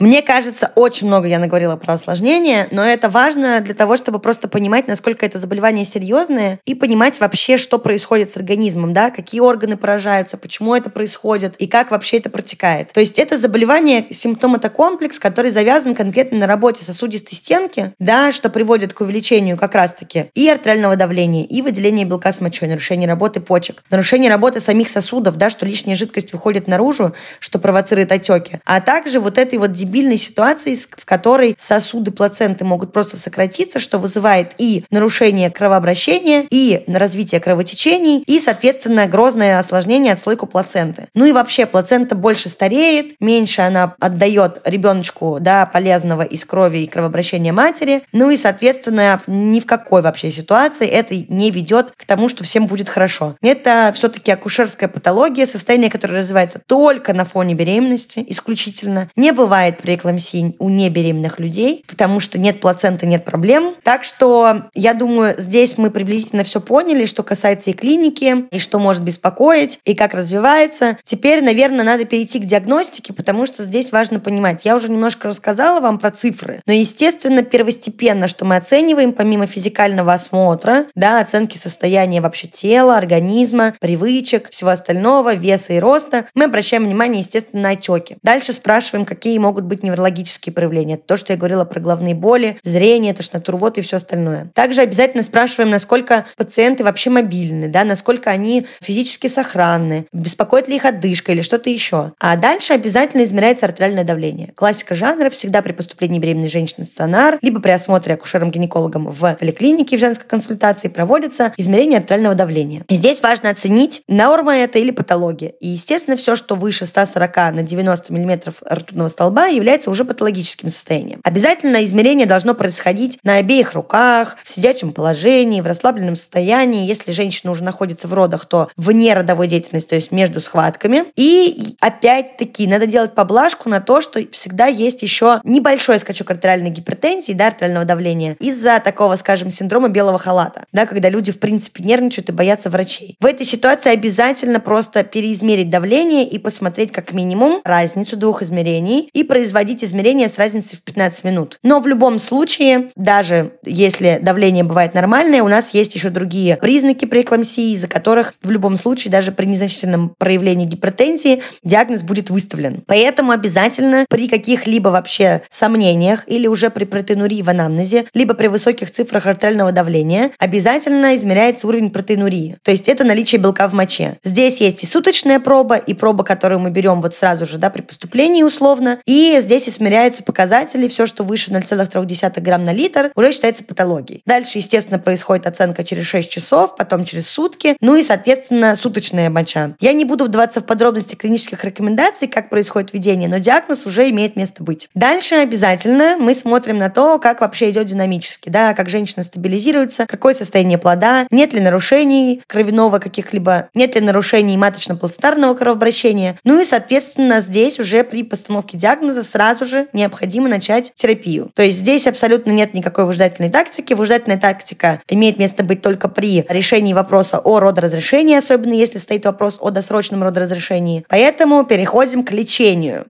Мне 0.00 0.22
кажется, 0.22 0.72
очень 0.74 1.06
много 1.06 1.28
я 1.28 1.38
наговорила 1.38 1.76
про 1.76 1.94
осложнения, 1.94 2.66
но 2.72 2.84
это 2.84 3.08
важно 3.08 3.60
для 3.60 3.74
того, 3.74 3.96
чтобы 3.96 4.18
просто 4.18 4.48
понимать, 4.48 4.88
насколько 4.88 5.24
это 5.24 5.38
заболевание 5.38 5.84
серьезное 5.84 6.58
и 6.64 6.74
понимать 6.74 7.20
вообще, 7.20 7.56
что 7.58 7.78
происходит 7.78 8.30
с 8.30 8.36
организмом, 8.36 8.92
да, 8.92 9.10
какие 9.10 9.40
органы 9.40 9.76
поражаются, 9.76 10.36
почему 10.36 10.74
это 10.74 10.90
происходит 10.90 11.54
и 11.58 11.68
как 11.68 11.92
вообще 11.92 12.18
это 12.18 12.28
протекает. 12.28 12.92
То 12.92 13.00
есть 13.00 13.18
это 13.20 13.38
заболевание, 13.38 14.06
симптоматокомплекс, 14.10 15.20
который 15.20 15.52
завязан 15.52 15.94
конкретно 15.94 16.38
на 16.38 16.46
работе 16.46 16.84
сосудистой 16.84 17.36
стенки, 17.36 17.92
да, 18.00 18.32
что 18.32 18.50
приводит 18.50 18.92
к 18.92 19.00
увеличению 19.00 19.56
как 19.56 19.74
раз-таки 19.74 20.26
и 20.34 20.48
артериального 20.48 20.96
давления, 20.96 21.44
и 21.44 21.62
выделения 21.62 22.04
белка 22.04 22.32
с 22.32 22.40
мочой, 22.40 22.68
нарушение 22.68 23.08
работы 23.08 23.40
почек, 23.40 23.84
нарушение 23.90 24.28
работы 24.28 24.58
самих 24.58 24.88
сосудов, 24.88 25.36
да, 25.36 25.50
что 25.50 25.66
лишняя 25.66 25.94
жидкость 25.94 26.32
выходит 26.32 26.66
наружу, 26.66 27.14
что 27.38 27.60
провоцирует 27.60 28.10
отеки, 28.10 28.60
а 28.64 28.80
также 28.80 29.20
вот 29.20 29.38
этой 29.38 29.58
вот 29.58 29.72
дебильной 29.84 30.16
ситуации, 30.16 30.74
в 30.74 31.04
которой 31.04 31.54
сосуды 31.58 32.10
плаценты 32.10 32.64
могут 32.64 32.92
просто 32.92 33.16
сократиться, 33.16 33.78
что 33.78 33.98
вызывает 33.98 34.52
и 34.58 34.84
нарушение 34.90 35.50
кровообращения, 35.50 36.46
и 36.50 36.84
развитие 36.86 37.40
кровотечений, 37.40 38.22
и, 38.26 38.40
соответственно, 38.40 39.06
грозное 39.06 39.58
осложнение 39.58 40.14
отслойку 40.14 40.46
плаценты. 40.46 41.06
Ну 41.14 41.24
и 41.26 41.32
вообще 41.32 41.66
плацента 41.66 42.14
больше 42.14 42.48
стареет, 42.48 43.20
меньше 43.20 43.62
она 43.62 43.94
отдает 44.00 44.60
ребеночку 44.64 45.38
да, 45.40 45.66
полезного 45.66 46.22
из 46.22 46.44
крови 46.44 46.78
и 46.78 46.86
кровообращения 46.86 47.52
матери. 47.52 48.02
Ну 48.12 48.30
и, 48.30 48.36
соответственно, 48.36 49.20
ни 49.26 49.60
в 49.60 49.66
какой 49.66 50.02
вообще 50.02 50.30
ситуации 50.30 50.86
это 50.86 51.14
не 51.14 51.50
ведет 51.50 51.92
к 51.96 52.04
тому, 52.04 52.28
что 52.28 52.44
всем 52.44 52.66
будет 52.66 52.88
хорошо. 52.88 53.36
Это 53.42 53.92
все-таки 53.94 54.30
акушерская 54.30 54.88
патология, 54.88 55.46
состояние, 55.46 55.90
которое 55.90 56.18
развивается 56.18 56.60
только 56.66 57.12
на 57.12 57.24
фоне 57.24 57.54
беременности, 57.54 58.24
исключительно. 58.28 59.10
Не 59.16 59.32
бывает 59.32 59.73
преэкламсии 59.80 60.54
у 60.58 60.68
небеременных 60.68 61.38
людей, 61.40 61.84
потому 61.86 62.20
что 62.20 62.38
нет 62.38 62.60
плаценты, 62.60 63.06
нет 63.06 63.24
проблем. 63.24 63.76
Так 63.82 64.04
что 64.04 64.64
я 64.74 64.94
думаю, 64.94 65.34
здесь 65.38 65.78
мы 65.78 65.90
приблизительно 65.90 66.44
все 66.44 66.60
поняли, 66.60 67.04
что 67.06 67.22
касается 67.22 67.70
и 67.70 67.74
клиники, 67.74 68.46
и 68.50 68.58
что 68.58 68.78
может 68.78 69.02
беспокоить, 69.02 69.80
и 69.84 69.94
как 69.94 70.14
развивается. 70.14 70.98
Теперь, 71.04 71.42
наверное, 71.42 71.84
надо 71.84 72.04
перейти 72.04 72.38
к 72.38 72.44
диагностике, 72.44 73.12
потому 73.12 73.46
что 73.46 73.64
здесь 73.64 73.92
важно 73.92 74.20
понимать. 74.20 74.64
Я 74.64 74.76
уже 74.76 74.90
немножко 74.90 75.28
рассказала 75.28 75.80
вам 75.80 75.98
про 75.98 76.10
цифры, 76.10 76.62
но, 76.66 76.72
естественно, 76.72 77.42
первостепенно, 77.42 78.28
что 78.28 78.44
мы 78.44 78.56
оцениваем, 78.56 79.12
помимо 79.12 79.46
физикального 79.46 80.12
осмотра, 80.12 80.86
да, 80.94 81.20
оценки 81.20 81.56
состояния 81.56 82.20
вообще 82.20 82.46
тела, 82.46 82.96
организма, 82.96 83.74
привычек, 83.80 84.50
всего 84.50 84.70
остального, 84.70 85.34
веса 85.34 85.74
и 85.74 85.78
роста, 85.78 86.26
мы 86.34 86.44
обращаем 86.44 86.84
внимание, 86.84 87.20
естественно, 87.20 87.62
на 87.62 87.70
отеки. 87.70 88.16
Дальше 88.22 88.52
спрашиваем, 88.52 89.04
какие 89.04 89.38
могут 89.38 89.63
быть 89.64 89.82
неврологические 89.82 90.52
проявления. 90.52 90.96
То, 90.96 91.16
что 91.16 91.32
я 91.32 91.38
говорила 91.38 91.64
про 91.64 91.80
головные 91.80 92.14
боли, 92.14 92.58
зрение, 92.62 93.14
тошноту, 93.14 93.52
рвоту 93.52 93.80
и 93.80 93.82
все 93.82 93.96
остальное. 93.96 94.50
Также 94.54 94.82
обязательно 94.82 95.22
спрашиваем, 95.22 95.70
насколько 95.70 96.26
пациенты 96.36 96.84
вообще 96.84 97.10
мобильны, 97.10 97.68
да, 97.68 97.84
насколько 97.84 98.30
они 98.30 98.66
физически 98.80 99.26
сохранны, 99.26 100.06
беспокоит 100.12 100.68
ли 100.68 100.76
их 100.76 100.84
отдышка 100.84 101.32
или 101.32 101.42
что-то 101.42 101.70
еще. 101.70 102.12
А 102.20 102.36
дальше 102.36 102.72
обязательно 102.72 103.24
измеряется 103.24 103.66
артериальное 103.66 104.04
давление. 104.04 104.52
Классика 104.54 104.94
жанра 104.94 105.30
всегда 105.30 105.62
при 105.62 105.72
поступлении 105.72 106.18
беременной 106.18 106.48
женщины 106.48 106.84
в 106.84 106.88
стационар, 106.88 107.38
либо 107.42 107.60
при 107.60 107.70
осмотре 107.70 108.14
акушером-гинекологом 108.14 109.06
в 109.06 109.36
поликлинике 109.38 109.96
в 109.96 110.00
женской 110.00 110.26
консультации 110.26 110.88
проводится 110.88 111.52
измерение 111.56 111.98
артериального 111.98 112.34
давления. 112.34 112.84
Здесь 112.88 113.22
важно 113.22 113.50
оценить, 113.50 114.02
норма 114.08 114.56
это 114.56 114.78
или 114.78 114.90
патология. 114.90 115.50
И, 115.60 115.68
естественно, 115.68 116.16
все, 116.16 116.36
что 116.36 116.54
выше 116.54 116.86
140 116.86 117.36
на 117.36 117.62
90 117.62 118.12
мм 118.12 118.52
ртутного 118.70 119.08
столба, 119.08 119.46
является 119.54 119.90
уже 119.90 120.04
патологическим 120.04 120.70
состоянием. 120.70 121.20
Обязательно 121.24 121.84
измерение 121.84 122.26
должно 122.26 122.54
происходить 122.54 123.18
на 123.22 123.36
обеих 123.36 123.74
руках, 123.74 124.36
в 124.42 124.50
сидячем 124.50 124.92
положении, 124.92 125.60
в 125.60 125.66
расслабленном 125.66 126.16
состоянии. 126.16 126.86
Если 126.86 127.12
женщина 127.12 127.50
уже 127.50 127.64
находится 127.64 128.08
в 128.08 128.14
родах, 128.14 128.46
то 128.46 128.68
вне 128.76 129.14
родовой 129.14 129.48
деятельности, 129.48 129.90
то 129.90 129.96
есть 129.96 130.12
между 130.12 130.40
схватками. 130.40 131.04
И 131.16 131.76
опять-таки 131.80 132.66
надо 132.66 132.86
делать 132.86 133.14
поблажку 133.14 133.68
на 133.68 133.80
то, 133.80 134.00
что 134.00 134.20
всегда 134.30 134.66
есть 134.66 135.02
еще 135.02 135.40
небольшой 135.44 135.98
скачок 135.98 136.30
артериальной 136.30 136.70
гипертензии, 136.70 137.32
да, 137.32 137.48
артериального 137.48 137.84
давления, 137.84 138.36
из-за 138.40 138.80
такого, 138.80 139.16
скажем, 139.16 139.50
синдрома 139.50 139.88
белого 139.88 140.18
халата, 140.18 140.64
да, 140.72 140.86
когда 140.86 141.08
люди, 141.08 141.32
в 141.32 141.38
принципе, 141.38 141.82
нервничают 141.84 142.28
и 142.28 142.32
боятся 142.32 142.70
врачей. 142.70 143.16
В 143.20 143.26
этой 143.26 143.46
ситуации 143.46 143.90
обязательно 143.92 144.60
просто 144.60 145.04
переизмерить 145.04 145.70
давление 145.70 146.28
и 146.28 146.38
посмотреть 146.38 146.92
как 146.92 147.12
минимум 147.12 147.60
разницу 147.64 148.16
двух 148.16 148.42
измерений 148.42 149.08
и 149.12 149.24
произвести 149.24 149.43
производить 149.44 149.84
измерения 149.84 150.26
с 150.26 150.38
разницей 150.38 150.78
в 150.78 150.80
15 150.80 151.22
минут. 151.24 151.58
Но 151.62 151.78
в 151.80 151.86
любом 151.86 152.18
случае, 152.18 152.88
даже 152.96 153.52
если 153.62 154.18
давление 154.22 154.64
бывает 154.64 154.94
нормальное, 154.94 155.42
у 155.42 155.48
нас 155.48 155.74
есть 155.74 155.94
еще 155.94 156.08
другие 156.08 156.56
признаки 156.56 157.04
преэкламсии, 157.04 157.72
из-за 157.72 157.88
которых 157.88 158.32
в 158.42 158.50
любом 158.50 158.78
случае 158.78 159.12
даже 159.12 159.32
при 159.32 159.44
незначительном 159.44 160.14
проявлении 160.16 160.64
гипертензии 160.64 161.42
диагноз 161.62 162.04
будет 162.04 162.30
выставлен. 162.30 162.82
Поэтому 162.86 163.32
обязательно 163.32 164.06
при 164.08 164.28
каких-либо 164.28 164.88
вообще 164.88 165.42
сомнениях 165.50 166.24
или 166.26 166.46
уже 166.46 166.70
при 166.70 166.84
протеинурии 166.84 167.42
в 167.42 167.50
анамнезе, 167.50 168.06
либо 168.14 168.32
при 168.32 168.46
высоких 168.46 168.90
цифрах 168.92 169.26
артериального 169.26 169.72
давления 169.72 170.30
обязательно 170.38 171.14
измеряется 171.16 171.68
уровень 171.68 171.90
протеинурии. 171.90 172.56
То 172.62 172.70
есть 172.70 172.88
это 172.88 173.04
наличие 173.04 173.42
белка 173.42 173.68
в 173.68 173.74
моче. 173.74 174.16
Здесь 174.24 174.62
есть 174.62 174.82
и 174.84 174.86
суточная 174.86 175.38
проба, 175.38 175.76
и 175.76 175.92
проба, 175.92 176.24
которую 176.24 176.60
мы 176.60 176.70
берем 176.70 177.02
вот 177.02 177.14
сразу 177.14 177.44
же 177.44 177.58
да, 177.58 177.68
при 177.68 177.82
поступлении 177.82 178.42
условно, 178.42 179.00
и 179.04 179.33
И 179.34 179.40
здесь 179.40 179.68
измеряются 179.68 180.22
показатели. 180.22 180.86
Все, 180.86 181.06
что 181.06 181.24
выше 181.24 181.50
0,3 181.50 182.40
грамм 182.40 182.64
на 182.64 182.72
литр, 182.72 183.10
уже 183.16 183.32
считается 183.32 183.64
патологией. 183.64 184.22
Дальше, 184.26 184.58
естественно, 184.58 185.00
происходит 185.00 185.48
оценка 185.48 185.82
через 185.82 186.06
6 186.06 186.30
часов, 186.30 186.76
потом 186.76 187.04
через 187.04 187.26
сутки, 187.28 187.76
ну 187.80 187.96
и, 187.96 188.04
соответственно, 188.04 188.76
суточная 188.76 189.30
моча. 189.30 189.74
Я 189.80 189.92
не 189.92 190.04
буду 190.04 190.26
вдаваться 190.26 190.60
в 190.60 190.66
подробности 190.66 191.16
клинических 191.16 191.64
рекомендаций, 191.64 192.28
как 192.28 192.48
происходит 192.48 192.92
введение, 192.92 193.28
но 193.28 193.38
диагноз 193.38 193.86
уже 193.86 194.08
имеет 194.10 194.36
место 194.36 194.62
быть. 194.62 194.88
Дальше 194.94 195.34
обязательно 195.34 196.16
мы 196.16 196.32
смотрим 196.32 196.78
на 196.78 196.88
то, 196.88 197.18
как 197.18 197.40
вообще 197.40 197.70
идет 197.70 197.86
динамически, 197.86 198.50
да, 198.50 198.72
как 198.74 198.88
женщина 198.88 199.24
стабилизируется, 199.24 200.06
какое 200.06 200.34
состояние 200.34 200.78
плода, 200.78 201.26
нет 201.32 201.54
ли 201.54 201.60
нарушений 201.60 202.40
кровяного 202.46 203.00
каких-либо, 203.00 203.68
нет 203.74 203.96
ли 203.96 204.00
нарушений 204.00 204.56
маточно-плацентарного 204.56 205.56
кровообращения. 205.56 206.38
Ну 206.44 206.60
и, 206.60 206.64
соответственно, 206.64 207.40
здесь 207.40 207.80
уже 207.80 208.04
при 208.04 208.22
постановке 208.22 208.78
диагноза 208.78 209.23
сразу 209.24 209.64
же 209.64 209.88
необходимо 209.92 210.48
начать 210.48 210.92
терапию. 210.94 211.50
То 211.54 211.62
есть 211.62 211.78
здесь 211.78 212.06
абсолютно 212.06 212.50
нет 212.50 212.74
никакой 212.74 213.04
выжидательной 213.04 213.50
тактики. 213.50 213.94
Выжидательная 213.94 214.38
тактика 214.38 215.00
имеет 215.08 215.38
место 215.38 215.64
быть 215.64 215.82
только 215.82 216.08
при 216.08 216.44
решении 216.48 216.92
вопроса 216.92 217.38
о 217.38 217.60
родоразрешении, 217.60 218.36
особенно 218.36 218.72
если 218.72 218.98
стоит 218.98 219.24
вопрос 219.24 219.58
о 219.60 219.70
досрочном 219.70 220.22
родоразрешении. 220.22 221.04
Поэтому 221.08 221.64
переходим 221.64 222.24
к 222.24 222.32
лечению. 222.32 223.06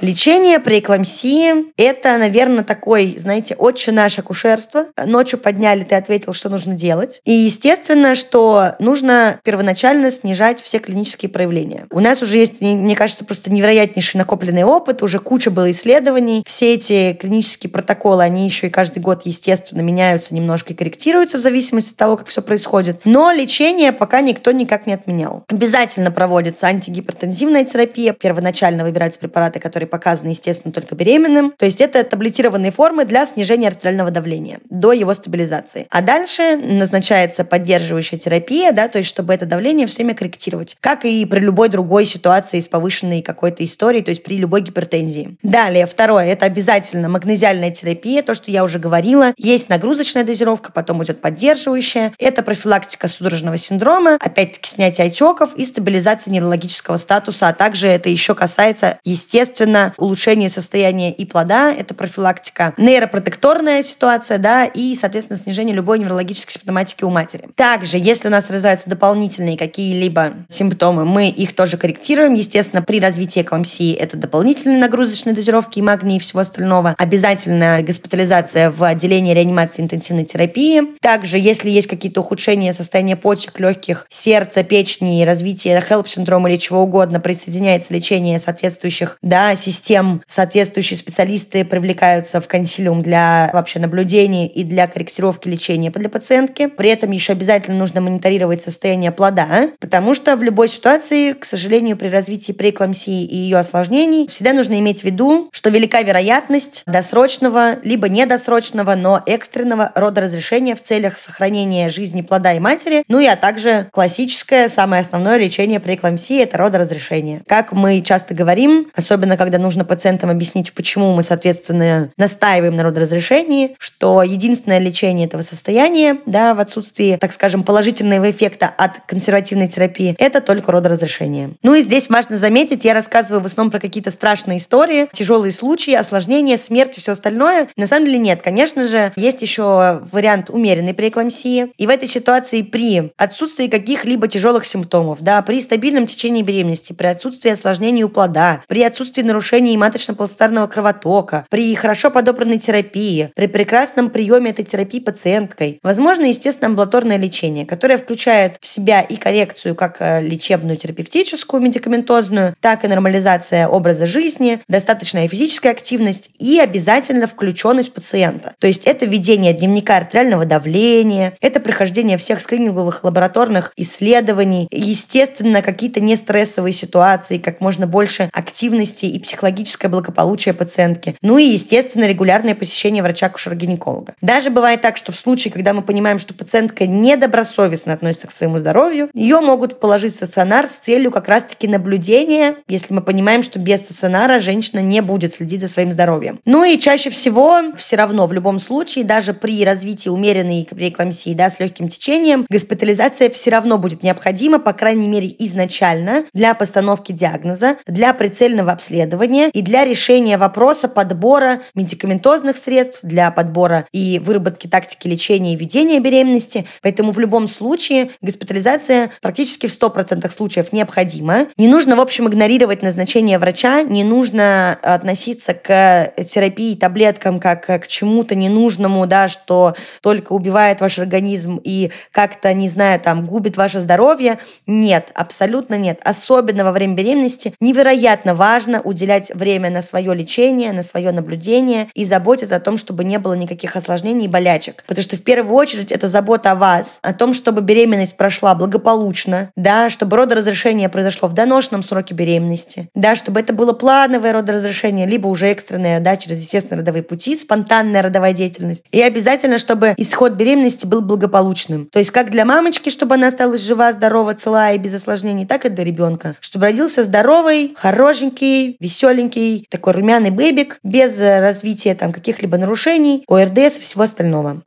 Лечение 0.00 0.58
преэклампсии– 0.60 1.72
это, 1.76 2.16
наверное, 2.16 2.64
такой, 2.64 3.14
знаете, 3.18 3.54
отче 3.54 3.92
наш 3.92 4.18
акушерство. 4.18 4.86
Ночью 5.04 5.38
подняли, 5.38 5.84
ты 5.84 5.94
ответил, 5.94 6.34
что 6.34 6.48
нужно 6.48 6.74
делать. 6.74 7.20
И, 7.24 7.32
естественно, 7.32 8.14
что 8.14 8.74
нужно 8.78 9.40
первоначально 9.44 10.10
снижать 10.10 10.60
все 10.60 10.78
клинические 10.78 11.30
проявления. 11.30 11.86
У 11.90 12.00
нас 12.00 12.22
уже 12.22 12.38
есть, 12.38 12.60
мне 12.60 12.96
кажется, 12.96 13.24
просто 13.24 13.50
невероятнейший 13.50 14.18
накопленный 14.18 14.64
опыт, 14.64 15.02
уже 15.02 15.18
куча 15.18 15.50
было 15.50 15.70
исследований. 15.70 16.42
Все 16.46 16.74
эти 16.74 17.12
клинические 17.14 17.70
протоколы, 17.70 18.22
они 18.22 18.46
еще 18.46 18.68
и 18.68 18.70
каждый 18.70 19.00
год, 19.00 19.22
естественно, 19.24 19.80
меняются 19.80 20.34
немножко 20.34 20.72
и 20.72 20.76
корректируются 20.76 21.38
в 21.38 21.40
зависимости 21.40 21.92
от 21.92 21.96
того, 21.96 22.16
как 22.16 22.26
все 22.26 22.42
происходит. 22.42 23.02
Но 23.04 23.30
лечение 23.32 23.92
пока 23.92 24.20
никто 24.20 24.50
никак 24.52 24.86
не 24.86 24.94
отменял. 24.94 25.44
Обязательно 25.48 26.10
проводится 26.10 26.66
антигипертензивная 26.66 27.64
терапия. 27.64 28.12
Первоначально 28.12 28.84
выбираются 28.84 29.20
препараты, 29.20 29.58
которые 29.60 29.69
показаны, 29.70 30.28
естественно, 30.28 30.72
только 30.72 30.94
беременным. 30.94 31.52
То 31.56 31.66
есть 31.66 31.80
это 31.80 32.02
таблетированные 32.04 32.72
формы 32.72 33.04
для 33.04 33.26
снижения 33.26 33.68
артериального 33.68 34.10
давления 34.10 34.60
до 34.68 34.92
его 34.92 35.14
стабилизации. 35.14 35.86
А 35.90 36.02
дальше 36.02 36.56
назначается 36.56 37.44
поддерживающая 37.44 38.18
терапия, 38.18 38.72
да, 38.72 38.88
то 38.88 38.98
есть 38.98 39.08
чтобы 39.08 39.34
это 39.34 39.46
давление 39.46 39.86
все 39.86 39.96
время 39.96 40.14
корректировать. 40.14 40.76
Как 40.80 41.04
и 41.04 41.24
при 41.26 41.40
любой 41.40 41.68
другой 41.68 42.04
ситуации 42.04 42.60
с 42.60 42.68
повышенной 42.68 43.22
какой-то 43.22 43.64
историей, 43.64 44.02
то 44.02 44.10
есть 44.10 44.22
при 44.22 44.38
любой 44.38 44.62
гипертензии. 44.62 45.36
Далее, 45.42 45.86
второе, 45.86 46.26
это 46.26 46.46
обязательно 46.46 47.08
магнезиальная 47.08 47.70
терапия, 47.70 48.22
то, 48.22 48.34
что 48.34 48.50
я 48.50 48.64
уже 48.64 48.78
говорила. 48.78 49.32
Есть 49.36 49.68
нагрузочная 49.68 50.24
дозировка, 50.24 50.72
потом 50.72 51.02
идет 51.04 51.20
поддерживающая. 51.20 52.12
Это 52.18 52.42
профилактика 52.42 53.08
судорожного 53.08 53.56
синдрома, 53.56 54.16
опять-таки 54.20 54.68
снятие 54.68 55.08
отеков 55.08 55.54
и 55.54 55.64
стабилизация 55.64 56.32
неврологического 56.32 56.96
статуса, 56.96 57.48
а 57.48 57.52
также 57.52 57.88
это 57.88 58.08
еще 58.08 58.34
касается, 58.34 58.98
естественно, 59.04 59.59
именно 59.70 59.94
улучшение 59.96 60.48
состояния 60.48 61.12
и 61.12 61.24
плода, 61.24 61.72
это 61.72 61.94
профилактика, 61.94 62.74
нейропротекторная 62.76 63.82
ситуация, 63.82 64.38
да, 64.38 64.64
и, 64.64 64.94
соответственно, 64.94 65.38
снижение 65.38 65.74
любой 65.74 65.98
неврологической 65.98 66.52
симптоматики 66.54 67.04
у 67.04 67.10
матери. 67.10 67.48
Также, 67.54 67.98
если 67.98 68.28
у 68.28 68.30
нас 68.30 68.50
развиваются 68.50 68.90
дополнительные 68.90 69.56
какие-либо 69.56 70.34
симптомы, 70.48 71.04
мы 71.04 71.28
их 71.28 71.54
тоже 71.54 71.76
корректируем. 71.76 72.34
Естественно, 72.34 72.82
при 72.82 73.00
развитии 73.00 73.42
эклампсии 73.42 73.94
это 73.94 74.16
дополнительные 74.16 74.78
нагрузочные 74.78 75.34
дозировки 75.34 75.80
магния 75.80 76.16
и 76.16 76.20
всего 76.20 76.40
остального. 76.40 76.94
Обязательно 76.98 77.82
госпитализация 77.82 78.70
в 78.70 78.82
отделении 78.82 79.34
реанимации 79.34 79.82
интенсивной 79.82 80.24
терапии. 80.24 80.82
Также, 81.00 81.38
если 81.38 81.70
есть 81.70 81.88
какие-то 81.88 82.20
ухудшения 82.20 82.72
состояния 82.72 83.16
почек, 83.16 83.58
легких, 83.60 84.06
сердца, 84.08 84.62
печени, 84.64 85.24
развитие 85.24 85.82
HELP-синдрома 85.88 86.50
или 86.50 86.56
чего 86.56 86.82
угодно, 86.82 87.20
присоединяется 87.20 87.94
лечение 87.94 88.38
соответствующих 88.38 89.18
да, 89.22 89.49
систем 89.56 90.22
соответствующие 90.26 90.96
специалисты 90.96 91.64
привлекаются 91.64 92.40
в 92.40 92.48
консилиум 92.48 93.02
для 93.02 93.50
вообще 93.52 93.78
наблюдения 93.78 94.48
и 94.48 94.64
для 94.64 94.86
корректировки 94.86 95.48
лечения 95.48 95.90
для 96.00 96.08
пациентки. 96.08 96.66
При 96.66 96.88
этом 96.88 97.10
еще 97.10 97.32
обязательно 97.32 97.76
нужно 97.76 98.00
мониторировать 98.00 98.62
состояние 98.62 99.12
плода, 99.12 99.68
потому 99.80 100.14
что 100.14 100.34
в 100.36 100.42
любой 100.42 100.68
ситуации, 100.68 101.32
к 101.32 101.44
сожалению, 101.44 101.96
при 101.96 102.08
развитии 102.08 102.52
преэклампсии 102.52 103.24
и 103.24 103.36
ее 103.36 103.58
осложнений 103.58 104.28
всегда 104.28 104.52
нужно 104.52 104.78
иметь 104.78 105.00
в 105.00 105.04
виду, 105.04 105.48
что 105.52 105.70
велика 105.70 106.00
вероятность 106.02 106.82
досрочного 106.86 107.78
либо 107.82 108.08
недосрочного, 108.08 108.94
но 108.94 109.22
экстренного 109.26 109.92
родоразрешения 109.94 110.74
в 110.74 110.82
целях 110.82 111.18
сохранения 111.18 111.88
жизни 111.88 112.22
плода 112.22 112.54
и 112.54 112.58
матери, 112.58 113.04
ну 113.08 113.18
и 113.18 113.26
а 113.26 113.36
также 113.36 113.88
классическое, 113.92 114.68
самое 114.68 115.02
основное 115.02 115.36
лечение 115.36 115.80
преэклампсии– 115.80 116.40
это 116.42 116.58
родоразрешение. 116.58 117.42
Как 117.46 117.72
мы 117.72 118.00
часто 118.00 118.34
говорим, 118.34 118.90
особенно 118.94 119.36
когда 119.40 119.56
нужно 119.56 119.86
пациентам 119.86 120.28
объяснить, 120.28 120.70
почему 120.74 121.14
мы, 121.14 121.22
соответственно, 121.22 122.10
настаиваем 122.18 122.76
на 122.76 122.82
родоразрешении, 122.82 123.74
что 123.78 124.22
единственное 124.22 124.78
лечение 124.78 125.26
этого 125.26 125.40
состояния, 125.40 126.18
да, 126.26 126.54
в 126.54 126.60
отсутствии, 126.60 127.16
так 127.18 127.32
скажем, 127.32 127.62
положительного 127.62 128.30
эффекта 128.30 128.66
от 128.66 129.00
консервативной 129.06 129.68
терапии, 129.68 130.14
это 130.18 130.42
только 130.42 130.72
родоразрешение. 130.72 131.52
Ну 131.62 131.74
и 131.74 131.80
здесь 131.80 132.10
важно 132.10 132.36
заметить, 132.36 132.84
я 132.84 132.92
рассказываю 132.92 133.42
в 133.42 133.46
основном 133.46 133.70
про 133.70 133.80
какие-то 133.80 134.10
страшные 134.10 134.58
истории, 134.58 135.08
тяжелые 135.10 135.52
случаи, 135.52 135.94
осложнения, 135.94 136.58
смерть 136.58 136.98
и 136.98 137.00
все 137.00 137.12
остальное. 137.12 137.68
На 137.78 137.86
самом 137.86 138.04
деле 138.04 138.18
нет. 138.18 138.42
Конечно 138.42 138.88
же, 138.88 139.10
есть 139.16 139.40
еще 139.40 140.02
вариант 140.12 140.50
умеренной 140.50 140.92
преэклампсии. 140.92 141.72
И 141.78 141.86
в 141.86 141.88
этой 141.88 142.08
ситуации 142.10 142.60
при 142.60 143.10
отсутствии 143.16 143.68
каких-либо 143.68 144.28
тяжелых 144.28 144.66
симптомов, 144.66 145.22
да, 145.22 145.40
при 145.40 145.62
стабильном 145.62 146.06
течении 146.06 146.42
беременности, 146.42 146.92
при 146.92 147.06
отсутствии 147.06 147.50
осложнений 147.50 148.02
у 148.02 148.10
плода, 148.10 148.62
при 148.68 148.82
отсутствии 148.82 149.19
нарушений 149.22 149.76
маточно-плацентарного 149.76 150.68
кровотока, 150.68 151.46
при 151.50 151.74
хорошо 151.74 152.10
подобранной 152.10 152.58
терапии, 152.58 153.32
при 153.34 153.46
прекрасном 153.46 154.10
приеме 154.10 154.50
этой 154.50 154.64
терапии 154.64 155.00
пациенткой. 155.00 155.78
Возможно, 155.82 156.24
естественно, 156.24 156.68
амбулаторное 156.68 157.16
лечение, 157.16 157.66
которое 157.66 157.98
включает 157.98 158.56
в 158.60 158.66
себя 158.66 159.00
и 159.00 159.16
коррекцию 159.16 159.74
как 159.74 159.96
э, 160.00 160.20
лечебную 160.22 160.76
терапевтическую, 160.76 161.62
медикаментозную, 161.62 162.54
так 162.60 162.84
и 162.84 162.88
нормализация 162.88 163.68
образа 163.68 164.06
жизни, 164.06 164.60
достаточная 164.68 165.28
физическая 165.28 165.72
активность 165.72 166.30
и 166.38 166.58
обязательно 166.58 167.26
включенность 167.26 167.92
пациента. 167.92 168.54
То 168.58 168.66
есть 168.66 168.84
это 168.84 169.06
ведение 169.06 169.52
дневника 169.52 169.96
артериального 169.96 170.44
давления, 170.44 171.34
это 171.40 171.60
прохождение 171.60 172.18
всех 172.18 172.40
скрининговых 172.40 173.04
лабораторных 173.04 173.72
исследований, 173.76 174.68
естественно, 174.70 175.62
какие-то 175.62 176.00
нестрессовые 176.00 176.72
ситуации, 176.72 177.38
как 177.38 177.60
можно 177.60 177.86
больше 177.86 178.30
активности 178.32 179.06
и 179.10 179.18
психологическое 179.18 179.88
благополучие 179.88 180.54
пациентки. 180.54 181.16
Ну 181.22 181.38
и, 181.38 181.44
естественно, 181.44 182.06
регулярное 182.06 182.54
посещение 182.54 183.02
врача-акушера-гинеколога. 183.02 184.14
Даже 184.20 184.50
бывает 184.50 184.80
так, 184.82 184.96
что 184.96 185.12
в 185.12 185.16
случае, 185.16 185.52
когда 185.52 185.72
мы 185.72 185.82
понимаем, 185.82 186.18
что 186.18 186.34
пациентка 186.34 186.86
недобросовестно 186.86 187.92
относится 187.92 188.26
к 188.26 188.32
своему 188.32 188.58
здоровью, 188.58 189.10
ее 189.14 189.40
могут 189.40 189.80
положить 189.80 190.12
в 190.12 190.16
стационар 190.16 190.66
с 190.66 190.76
целью 190.76 191.10
как 191.10 191.28
раз-таки 191.28 191.68
наблюдения, 191.68 192.56
если 192.68 192.94
мы 192.94 193.02
понимаем, 193.02 193.42
что 193.42 193.58
без 193.58 193.80
стационара 193.80 194.40
женщина 194.40 194.80
не 194.80 195.00
будет 195.02 195.32
следить 195.32 195.60
за 195.60 195.68
своим 195.68 195.90
здоровьем. 195.92 196.40
Ну 196.44 196.64
и 196.64 196.78
чаще 196.78 197.10
всего, 197.10 197.72
все 197.76 197.96
равно, 197.96 198.26
в 198.26 198.32
любом 198.32 198.60
случае, 198.60 199.04
даже 199.04 199.34
при 199.34 199.64
развитии 199.64 200.08
умеренной 200.08 200.66
преэклампсии, 200.70 201.34
да, 201.34 201.50
с 201.50 201.58
легким 201.60 201.88
течением, 201.88 202.46
госпитализация 202.48 203.30
все 203.30 203.50
равно 203.50 203.78
будет 203.78 204.02
необходима, 204.02 204.58
по 204.58 204.72
крайней 204.72 205.08
мере, 205.08 205.34
изначально, 205.38 206.24
для 206.32 206.54
постановки 206.54 207.12
диагноза, 207.12 207.76
для 207.86 208.12
прицельного 208.14 208.72
обследования 208.72 208.99
исследования 209.00 209.48
и 209.50 209.62
для 209.62 209.84
решения 209.84 210.36
вопроса 210.36 210.88
подбора 210.88 211.62
медикаментозных 211.74 212.56
средств, 212.56 213.00
для 213.02 213.30
подбора 213.30 213.86
и 213.92 214.20
выработки 214.22 214.66
тактики 214.66 215.08
лечения 215.08 215.54
и 215.54 215.56
ведения 215.56 216.00
беременности. 216.00 216.66
Поэтому 216.82 217.12
в 217.12 217.18
любом 217.18 217.48
случае 217.48 218.10
госпитализация 218.20 219.10
практически 219.22 219.66
в 219.66 219.70
100% 219.70 220.30
случаев 220.30 220.72
необходима. 220.72 221.46
Не 221.56 221.68
нужно, 221.68 221.96
в 221.96 222.00
общем, 222.00 222.28
игнорировать 222.28 222.82
назначение 222.82 223.38
врача, 223.38 223.82
не 223.82 224.04
нужно 224.04 224.78
относиться 224.82 225.54
к 225.54 226.12
терапии 226.28 226.76
таблеткам 226.76 227.40
как 227.40 227.66
к 227.66 227.86
чему-то 227.86 228.34
ненужному, 228.34 229.06
да, 229.06 229.28
что 229.28 229.74
только 230.02 230.32
убивает 230.32 230.80
ваш 230.80 230.98
организм 230.98 231.60
и 231.62 231.90
как-то, 232.12 232.52
не 232.52 232.68
знаю, 232.68 233.00
там, 233.00 233.24
губит 233.24 233.56
ваше 233.56 233.80
здоровье. 233.80 234.38
Нет, 234.66 235.10
абсолютно 235.14 235.76
нет. 235.76 236.00
Особенно 236.04 236.64
во 236.64 236.72
время 236.72 236.94
беременности 236.94 237.54
невероятно 237.60 238.34
важно 238.34 238.80
уделять 238.90 239.32
время 239.34 239.70
на 239.70 239.82
свое 239.82 240.14
лечение, 240.14 240.72
на 240.72 240.82
свое 240.82 241.12
наблюдение 241.12 241.88
и 241.94 242.04
заботиться 242.04 242.56
о 242.56 242.60
том, 242.60 242.76
чтобы 242.76 243.04
не 243.04 243.18
было 243.18 243.34
никаких 243.34 243.76
осложнений 243.76 244.26
и 244.26 244.28
болячек. 244.28 244.84
Потому 244.86 245.02
что 245.02 245.16
в 245.16 245.22
первую 245.22 245.54
очередь 245.54 245.92
это 245.92 246.08
забота 246.08 246.52
о 246.52 246.54
вас, 246.54 246.98
о 247.02 247.12
том, 247.12 247.32
чтобы 247.34 247.60
беременность 247.60 248.16
прошла 248.16 248.54
благополучно, 248.54 249.50
да, 249.56 249.90
чтобы 249.90 250.16
родоразрешение 250.16 250.88
произошло 250.88 251.28
в 251.28 251.32
доношенном 251.32 251.82
сроке 251.82 252.14
беременности, 252.14 252.88
да, 252.94 253.14
чтобы 253.14 253.40
это 253.40 253.52
было 253.52 253.72
плановое 253.72 254.32
родоразрешение, 254.32 255.06
либо 255.06 255.28
уже 255.28 255.48
экстренное, 255.48 256.00
да, 256.00 256.16
через 256.16 256.40
естественные 256.40 256.80
родовые 256.80 257.02
пути, 257.02 257.36
спонтанная 257.36 258.02
родовая 258.02 258.32
деятельность. 258.32 258.84
И 258.90 259.00
обязательно, 259.00 259.58
чтобы 259.58 259.94
исход 259.96 260.32
беременности 260.32 260.86
был 260.86 261.00
благополучным. 261.00 261.86
То 261.86 261.98
есть 261.98 262.10
как 262.10 262.30
для 262.30 262.44
мамочки, 262.44 262.90
чтобы 262.90 263.14
она 263.14 263.28
осталась 263.28 263.62
жива, 263.62 263.92
здорова, 263.92 264.34
цела 264.34 264.72
и 264.72 264.78
без 264.78 264.94
осложнений, 264.94 265.46
так 265.46 265.66
и 265.66 265.68
для 265.68 265.84
ребенка. 265.84 266.36
Чтобы 266.40 266.66
родился 266.66 267.04
здоровый, 267.04 267.74
хорошенький, 267.76 268.76
веселенький, 268.80 269.66
такой 269.70 269.92
румяный 269.92 270.30
бэбик, 270.30 270.80
без 270.82 271.18
развития 271.18 271.94
там 271.94 272.12
каких-либо 272.12 272.58
нарушений, 272.58 273.24
ОРДС 273.28 273.78
и 273.78 273.80
всего 273.80 274.02
остального. 274.04 274.62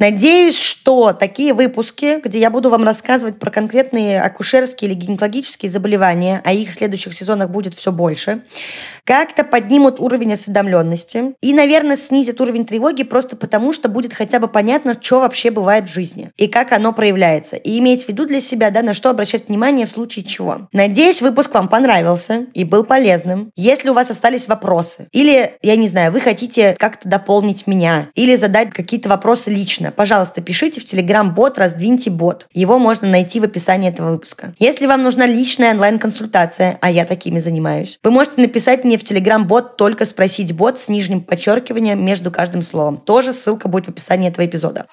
Надеюсь, 0.00 0.58
что 0.58 1.12
такие 1.12 1.52
выпуски, 1.52 2.20
где 2.24 2.40
я 2.40 2.50
буду 2.50 2.70
вам 2.70 2.84
рассказывать 2.84 3.38
про 3.38 3.50
конкретные 3.50 4.22
акушерские 4.22 4.90
или 4.90 4.98
гинекологические 4.98 5.68
заболевания, 5.68 6.40
а 6.42 6.54
их 6.54 6.70
в 6.70 6.72
следующих 6.72 7.12
сезонах 7.12 7.50
будет 7.50 7.74
все 7.74 7.92
больше, 7.92 8.40
как-то 9.04 9.44
поднимут 9.44 10.00
уровень 10.00 10.32
осведомленности 10.32 11.34
и, 11.42 11.52
наверное, 11.52 11.96
снизят 11.96 12.40
уровень 12.40 12.64
тревоги 12.64 13.02
просто 13.02 13.36
потому, 13.36 13.74
что 13.74 13.90
будет 13.90 14.14
хотя 14.14 14.38
бы 14.38 14.48
понятно, 14.48 14.96
что 14.98 15.20
вообще 15.20 15.50
бывает 15.50 15.84
в 15.84 15.92
жизни 15.92 16.30
и 16.38 16.48
как 16.48 16.72
оно 16.72 16.94
проявляется. 16.94 17.56
И 17.56 17.78
иметь 17.78 18.04
в 18.04 18.08
виду 18.08 18.24
для 18.24 18.40
себя, 18.40 18.70
да, 18.70 18.80
на 18.80 18.94
что 18.94 19.10
обращать 19.10 19.48
внимание 19.48 19.84
в 19.84 19.90
случае 19.90 20.24
чего. 20.24 20.68
Надеюсь, 20.72 21.20
выпуск 21.20 21.52
вам 21.52 21.68
понравился 21.68 22.46
и 22.54 22.64
был 22.64 22.84
полезным. 22.84 23.50
Если 23.54 23.90
у 23.90 23.92
вас 23.92 24.08
остались 24.08 24.48
вопросы 24.48 25.08
или, 25.12 25.58
я 25.60 25.76
не 25.76 25.88
знаю, 25.88 26.10
вы 26.10 26.20
хотите 26.20 26.74
как-то 26.78 27.06
дополнить 27.06 27.66
меня 27.66 28.08
или 28.14 28.34
задать 28.36 28.70
какие-то 28.70 29.10
вопросы 29.10 29.50
лично, 29.50 29.89
пожалуйста, 29.90 30.40
пишите 30.40 30.80
в 30.80 30.84
Telegram-бот 30.84 31.58
«Раздвиньте 31.58 32.10
бот». 32.10 32.46
Его 32.52 32.78
можно 32.78 33.08
найти 33.08 33.40
в 33.40 33.44
описании 33.44 33.88
этого 33.88 34.12
выпуска. 34.12 34.54
Если 34.58 34.86
вам 34.86 35.02
нужна 35.02 35.26
личная 35.26 35.72
онлайн-консультация, 35.72 36.78
а 36.80 36.90
я 36.90 37.04
такими 37.04 37.38
занимаюсь, 37.38 37.98
вы 38.02 38.10
можете 38.10 38.40
написать 38.40 38.84
мне 38.84 38.96
в 38.96 39.02
Telegram-бот 39.02 39.76
«Только 39.76 40.04
спросить 40.04 40.52
бот» 40.52 40.78
с 40.78 40.88
нижним 40.88 41.20
подчеркиванием 41.20 42.04
между 42.04 42.30
каждым 42.30 42.62
словом. 42.62 42.96
Тоже 42.98 43.32
ссылка 43.32 43.68
будет 43.68 43.86
в 43.86 43.90
описании 43.90 44.28
этого 44.28 44.46
эпизода. 44.46 44.86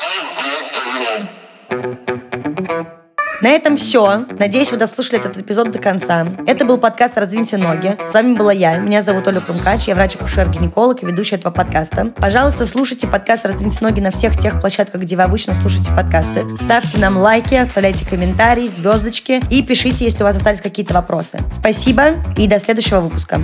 На 3.39 3.50
этом 3.50 3.78
все. 3.78 4.26
Надеюсь, 4.39 4.71
вы 4.71 4.78
дослушали 4.78 5.19
этот 5.19 5.38
эпизод 5.38 5.71
до 5.71 5.78
конца. 5.78 6.28
Это 6.47 6.65
был 6.65 6.80
подкаст 6.80 7.17
«Раздвиньте 7.17 7.58
ноги». 7.58 7.95
С 8.04 8.13
вами 8.13 8.36
была 8.36 8.52
я. 8.52 8.78
Меня 8.78 9.04
зовут 9.04 9.28
Оля 9.28 9.41
Крумкач. 9.41 9.88
Я 9.88 9.93
врач-акушер-гинеколог 9.93 11.04
и 11.04 11.06
ведущая 11.06 11.36
этого 11.36 11.54
подкаста. 11.54 12.13
Пожалуйста, 12.15 12.65
слушайте 12.65 13.06
подкаст 13.06 13.45
«Раздвиньте 13.45 13.78
ноги» 13.82 14.00
на 14.00 14.10
всех 14.10 14.39
тех 14.39 14.60
площадках, 14.60 15.02
где 15.02 15.15
вы 15.15 15.21
обычно 15.21 15.54
слушаете 15.54 15.91
подкасты. 15.91 16.45
Ставьте 16.58 16.97
нам 16.97 17.17
лайки, 17.17 17.54
оставляйте 17.54 18.08
комментарии, 18.08 18.67
звездочки 18.67 19.39
и 19.52 19.62
пишите, 19.62 20.06
если 20.06 20.23
у 20.23 20.26
вас 20.26 20.36
остались 20.36 20.62
какие-то 20.62 20.95
вопросы. 20.95 21.39
Спасибо 21.54 22.15
и 22.38 22.47
до 22.47 22.60
следующего 22.60 23.02
выпуска. 23.02 23.39